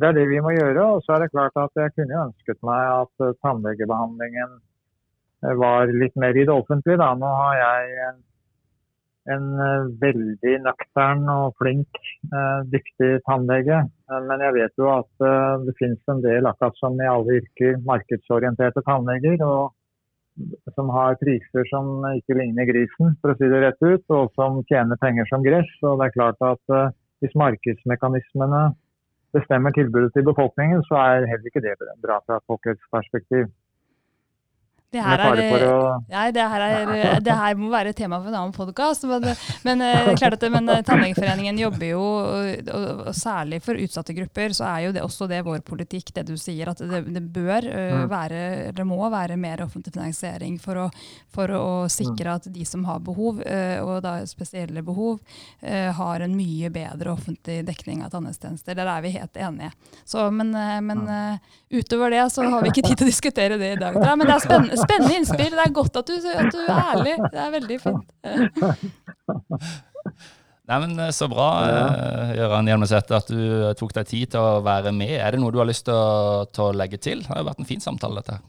det 0.00 0.08
er 0.08 0.16
det 0.16 0.28
vi 0.30 0.40
må 0.42 0.54
gjøre. 0.56 0.86
Og 0.96 1.04
så 1.04 1.16
er 1.16 1.24
det 1.26 1.34
klart 1.34 1.58
at 1.60 1.82
jeg 1.82 1.94
kunne 1.98 2.22
ønsket 2.28 2.62
meg 2.66 2.94
at 2.94 3.26
uh, 3.26 3.34
tannlegebehandlingen 3.44 4.56
uh, 4.56 5.52
var 5.60 5.92
litt 5.92 6.16
mer 6.16 6.32
i 6.32 6.46
det 6.48 6.54
offentlige. 6.54 6.98
Da. 7.02 7.12
Nå 7.20 7.34
har 7.42 7.60
jeg 7.60 8.08
en, 8.08 8.18
en 9.36 9.46
veldig 10.00 10.58
nøktern 10.64 11.28
og 11.28 11.54
flink, 11.60 11.98
dyktig 12.72 13.16
tannlege. 13.26 13.80
men 14.08 14.44
jeg 14.44 14.54
vet 14.54 14.78
jo 14.78 14.86
at 14.92 15.24
det 15.66 15.74
finnes 15.80 16.12
en 16.12 16.22
del, 16.22 16.46
akkurat 16.46 16.78
som 16.78 16.94
i 17.02 17.08
alle 17.10 17.40
yrker, 17.40 17.80
markedsorienterte 17.90 18.84
tannleger. 18.86 19.42
og 19.42 19.75
som 20.74 20.90
har 20.92 21.16
priser 21.20 21.68
som 21.70 22.04
ikke 22.12 22.36
ligner 22.38 22.68
grisen, 22.68 23.14
for 23.20 23.32
å 23.32 23.36
si 23.38 23.48
det 23.50 23.62
rett 23.62 23.82
ut, 23.82 24.04
og 24.12 24.32
som 24.38 24.62
tjener 24.70 25.00
penger 25.00 25.28
som 25.30 25.44
gress. 25.44 25.70
Og 25.82 26.00
det 26.00 26.08
er 26.08 26.16
klart 26.18 26.48
at 26.52 26.74
uh, 26.74 26.94
Hvis 27.24 27.32
markedsmekanismene 27.40 28.74
bestemmer 29.32 29.72
tilbudet 29.72 30.10
til 30.12 30.26
befolkningen, 30.26 30.82
så 30.84 30.98
er 31.00 31.28
heller 31.30 31.48
ikke 31.48 31.62
det 31.64 31.72
bra 32.04 32.18
fra 32.26 32.36
et 32.36 32.44
folkehelseperspektiv. 32.52 33.46
Det 34.96 35.04
her, 35.04 35.20
er, 35.42 35.64
å- 35.68 35.98
nei, 36.10 36.24
det, 36.32 36.44
her 36.52 36.64
er, 36.66 37.20
det 37.20 37.34
her 37.36 37.54
må 37.60 37.68
være 37.72 37.92
tema 37.96 38.18
for 38.22 38.28
en 38.32 38.38
annen 38.40 38.54
podkast. 38.56 39.04
Men, 39.10 39.26
men, 39.66 39.82
eh, 39.84 40.48
men 40.50 40.68
eh, 40.72 40.82
Tannlegeforeningen 40.86 41.58
jobber 41.60 41.86
jo, 41.90 42.00
og, 42.02 42.70
og, 42.74 43.02
og 43.10 43.14
særlig 43.16 43.60
for 43.64 43.78
utsatte 43.80 44.14
grupper, 44.16 44.54
så 44.56 44.64
er 44.70 44.86
jo 44.86 44.92
det 44.96 45.02
også 45.04 45.28
det 45.30 45.42
vår 45.46 45.60
politikk, 45.66 46.12
det 46.16 46.26
du 46.30 46.34
sier. 46.40 46.70
At 46.72 46.80
det, 46.82 47.02
det 47.14 47.22
bør 47.34 47.66
Mm. 47.76 48.06
være, 48.10 48.38
det 48.76 48.84
må 48.86 48.98
være 49.12 49.36
mer 49.40 49.60
offentlig 49.64 49.92
finansiering 49.94 50.56
for 50.62 50.78
å, 50.80 50.86
for 51.32 51.50
å 51.56 51.62
sikre 51.92 52.34
at 52.38 52.46
de 52.52 52.64
som 52.68 52.84
har 52.88 53.00
behov, 53.04 53.40
eh, 53.46 53.78
og 53.82 54.00
da 54.04 54.18
spesielle 54.28 54.82
behov, 54.86 55.18
eh, 55.62 55.90
har 55.96 56.24
en 56.24 56.34
mye 56.36 56.70
bedre 56.72 57.12
offentlig 57.12 57.60
dekning 57.66 58.02
av 58.04 58.10
tannhelsetjenester. 58.14 58.76
Der 58.78 58.90
er 58.92 59.02
vi 59.04 59.12
helt 59.16 59.36
enige. 59.36 59.72
Så, 60.04 60.28
men 60.32 60.52
men 60.86 61.02
utover 61.70 62.10
det 62.10 62.22
så 62.32 62.44
har 62.48 62.62
vi 62.62 62.70
ikke 62.70 62.84
tid 62.86 62.98
til 63.00 63.06
å 63.06 63.10
diskutere 63.10 63.56
det 63.60 63.72
i 63.74 63.78
dag. 63.80 63.96
Men 63.96 64.26
det 64.28 64.34
er 64.36 64.42
spennende, 64.44 64.76
spennende 64.86 65.18
innspill. 65.20 65.52
Det 65.58 65.64
er 65.66 65.76
godt 65.76 66.00
at 66.00 66.08
du, 66.08 66.16
at 66.32 66.48
du 66.54 66.58
er 66.64 66.80
ærlig. 66.94 67.14
Det 67.34 67.40
er 67.44 67.50
veldig 67.58 67.78
fint. 67.84 68.08
Nei, 70.66 70.80
men 70.82 70.98
eh, 70.98 71.12
Så 71.14 71.28
bra, 71.30 71.46
eh, 71.66 72.32
Gøran 72.40 72.66
Hjelmeset, 72.66 73.12
at 73.14 73.30
du 73.30 73.38
eh, 73.38 73.74
tok 73.78 73.92
deg 74.00 74.08
tid 74.10 74.26
til 74.34 74.42
å 74.42 74.64
være 74.66 74.90
med. 74.94 75.14
Er 75.20 75.34
det 75.34 75.40
noe 75.42 75.54
du 75.54 75.60
har 75.62 75.68
lyst 75.68 75.86
til 75.86 75.94
å, 75.94 76.46
til 76.50 76.70
å 76.70 76.74
legge 76.74 76.98
til? 76.98 77.22
Det 77.22 77.30
har 77.30 77.38
jo 77.42 77.50
vært 77.52 77.62
en 77.62 77.68
fin 77.68 77.82
samtale, 77.82 78.22
dette. 78.22 78.40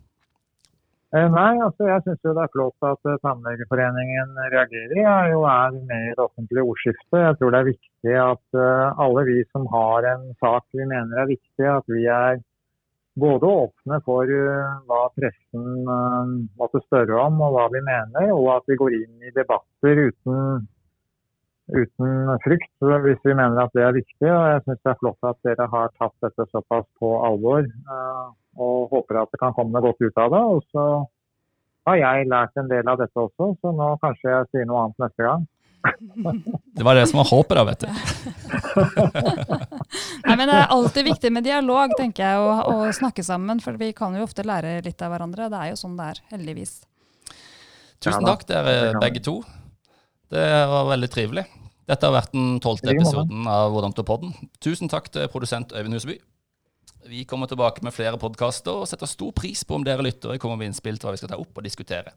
Eh, 1.15 1.28
Nei, 1.32 1.54
altså 1.63 1.86
jeg 1.88 2.04
syns 2.04 2.23
det 2.26 2.34
er 2.43 2.50
flott 2.52 2.84
at 2.84 3.08
eh, 3.08 3.19
Tannlegeforeningen 3.23 4.34
reagerer. 4.52 4.97
Jeg 5.00 5.32
jo 5.32 5.45
er 5.47 5.78
med 5.78 6.10
i 6.10 6.15
det 6.17 6.26
offentlige 6.26 6.65
ordskiftet. 6.67 7.19
Jeg 7.21 7.38
tror 7.39 7.54
det 7.54 7.62
er 7.62 7.69
viktig 7.69 8.17
at 8.23 8.60
eh, 8.60 9.00
alle 9.06 9.23
vi 9.30 9.38
som 9.54 9.69
har 9.71 10.10
en 10.12 10.26
sak 10.41 10.65
vi 10.76 10.89
mener 10.89 11.23
er 11.23 11.30
viktig, 11.32 11.69
at 11.78 11.88
vi 11.93 12.04
er 12.12 12.41
både 13.17 13.49
åpne 13.49 13.99
for 14.06 14.30
eh, 14.30 14.80
hva 14.88 15.03
pressen 15.17 15.91
eh, 15.97 16.32
måtte 16.60 16.82
spørre 16.86 17.19
om 17.25 17.41
og 17.47 17.56
hva 17.56 17.67
vi 17.73 17.84
mener, 17.86 18.32
og 18.36 18.49
at 18.58 18.71
vi 18.71 18.80
går 18.80 18.97
inn 19.01 19.27
i 19.27 19.34
debatter 19.36 20.03
uten, 20.08 20.67
uten 21.73 22.34
frykt 22.45 22.89
hvis 23.06 23.21
vi 23.25 23.36
mener 23.36 23.63
at 23.65 23.73
det 23.77 23.86
er 23.86 23.97
viktig. 23.97 24.30
Og 24.30 24.49
jeg 24.53 24.63
syns 24.65 24.84
det 24.84 24.93
er 24.93 24.99
flott 25.01 25.32
at 25.32 25.39
dere 25.47 25.69
har 25.73 25.93
tatt 25.97 26.15
dette 26.25 26.49
såpass 26.53 26.88
på 27.01 27.13
alvor. 27.27 27.65
eh, 27.65 28.27
og 28.58 28.89
håper 28.89 29.21
at 29.21 29.30
det 29.34 29.39
kan 29.41 29.53
komme 29.53 29.69
noe 29.75 29.86
godt 29.86 30.01
ut 30.01 30.17
av 30.17 30.34
det. 30.34 30.43
Og 30.56 30.63
så 30.73 30.86
har 31.88 31.99
jeg 32.01 32.30
lært 32.32 32.58
en 32.58 32.71
del 32.71 32.89
av 32.89 32.97
dette 32.99 33.21
også, 33.21 33.53
så 33.62 33.73
nå 33.75 33.93
kanskje 34.01 34.34
jeg 34.34 34.49
sier 34.51 34.65
noe 34.69 34.88
annet 34.88 35.06
neste 35.06 35.27
gang. 35.27 35.45
Det 36.77 36.84
var 36.84 36.97
det 36.97 37.06
som 37.08 37.21
var 37.21 37.30
håpet, 37.30 37.56
da, 37.58 37.63
vet 37.69 37.82
du. 37.86 37.88
Nei, 40.25 40.36
men 40.36 40.49
Det 40.49 40.58
er 40.58 40.73
alltid 40.73 41.08
viktig 41.12 41.32
med 41.34 41.45
dialog, 41.47 41.93
tenker 41.99 42.23
jeg, 42.25 42.41
og, 42.41 42.73
og 42.73 42.95
snakke 42.95 43.25
sammen. 43.25 43.62
For 43.63 43.77
vi 43.80 43.91
kan 43.97 44.15
jo 44.17 44.25
ofte 44.25 44.45
lære 44.47 44.80
litt 44.86 45.01
av 45.06 45.13
hverandre. 45.13 45.49
Det 45.53 45.62
er 45.62 45.73
jo 45.73 45.80
sånn 45.80 45.97
det 45.99 46.12
er, 46.13 46.23
heldigvis. 46.34 46.80
Tusen 48.03 48.25
takk, 48.25 48.45
dere 48.49 48.97
begge 49.01 49.23
to. 49.25 49.39
Det 50.34 50.47
var 50.69 50.89
veldig 50.91 51.10
trivelig. 51.12 51.45
Dette 51.88 52.03
har 52.03 52.17
vært 52.17 52.34
den 52.36 52.58
tolvte 52.63 52.91
episoden 52.91 53.45
av 53.47 53.71
Hvordan 53.71 53.93
til 53.95 54.06
podden. 54.08 54.34
Tusen 54.63 54.91
takk 54.91 55.08
til 55.13 55.30
produsent 55.32 55.71
Øyvind 55.71 55.95
Huseby. 55.95 56.17
Vi 57.08 57.23
kommer 57.23 57.47
tilbake 57.47 57.86
med 57.86 57.95
flere 57.95 58.19
podkaster 58.19 58.82
og 58.82 58.89
setter 58.91 59.08
stor 59.08 59.32
pris 59.32 59.63
på 59.63 59.77
om 59.77 59.86
dere 59.88 60.03
lyttere 60.03 60.36
kommer 60.41 60.60
med 60.60 60.73
innspill 60.73 60.99
til 60.99 61.08
hva 61.08 61.15
vi 61.15 61.21
skal 61.21 61.32
ta 61.32 61.39
opp 61.39 61.56
og 61.56 61.63
diskutere. 61.63 62.12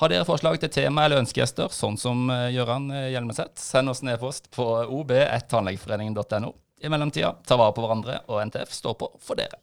Har 0.00 0.10
dere 0.10 0.26
forslag 0.26 0.58
til 0.58 0.72
tema 0.74 1.04
eller 1.06 1.20
ønskegjester, 1.22 1.70
sånn 1.70 1.94
som 2.00 2.26
eh, 2.34 2.48
Gøran 2.56 2.88
eh, 2.90 3.12
Hjelmeset, 3.12 3.54
send 3.62 3.92
oss 3.92 4.02
en 4.02 4.10
e-post 4.10 4.50
på 4.54 4.66
ob1tannlegeforeningen.no. 4.82 6.50
I 6.82 6.88
mellomtida, 6.88 7.32
ta 7.46 7.56
vare 7.56 7.74
på 7.76 7.84
hverandre, 7.84 8.18
og 8.28 8.42
NTF 8.48 8.72
står 8.74 8.96
på 9.00 9.10
for 9.22 9.38
dere. 9.38 9.60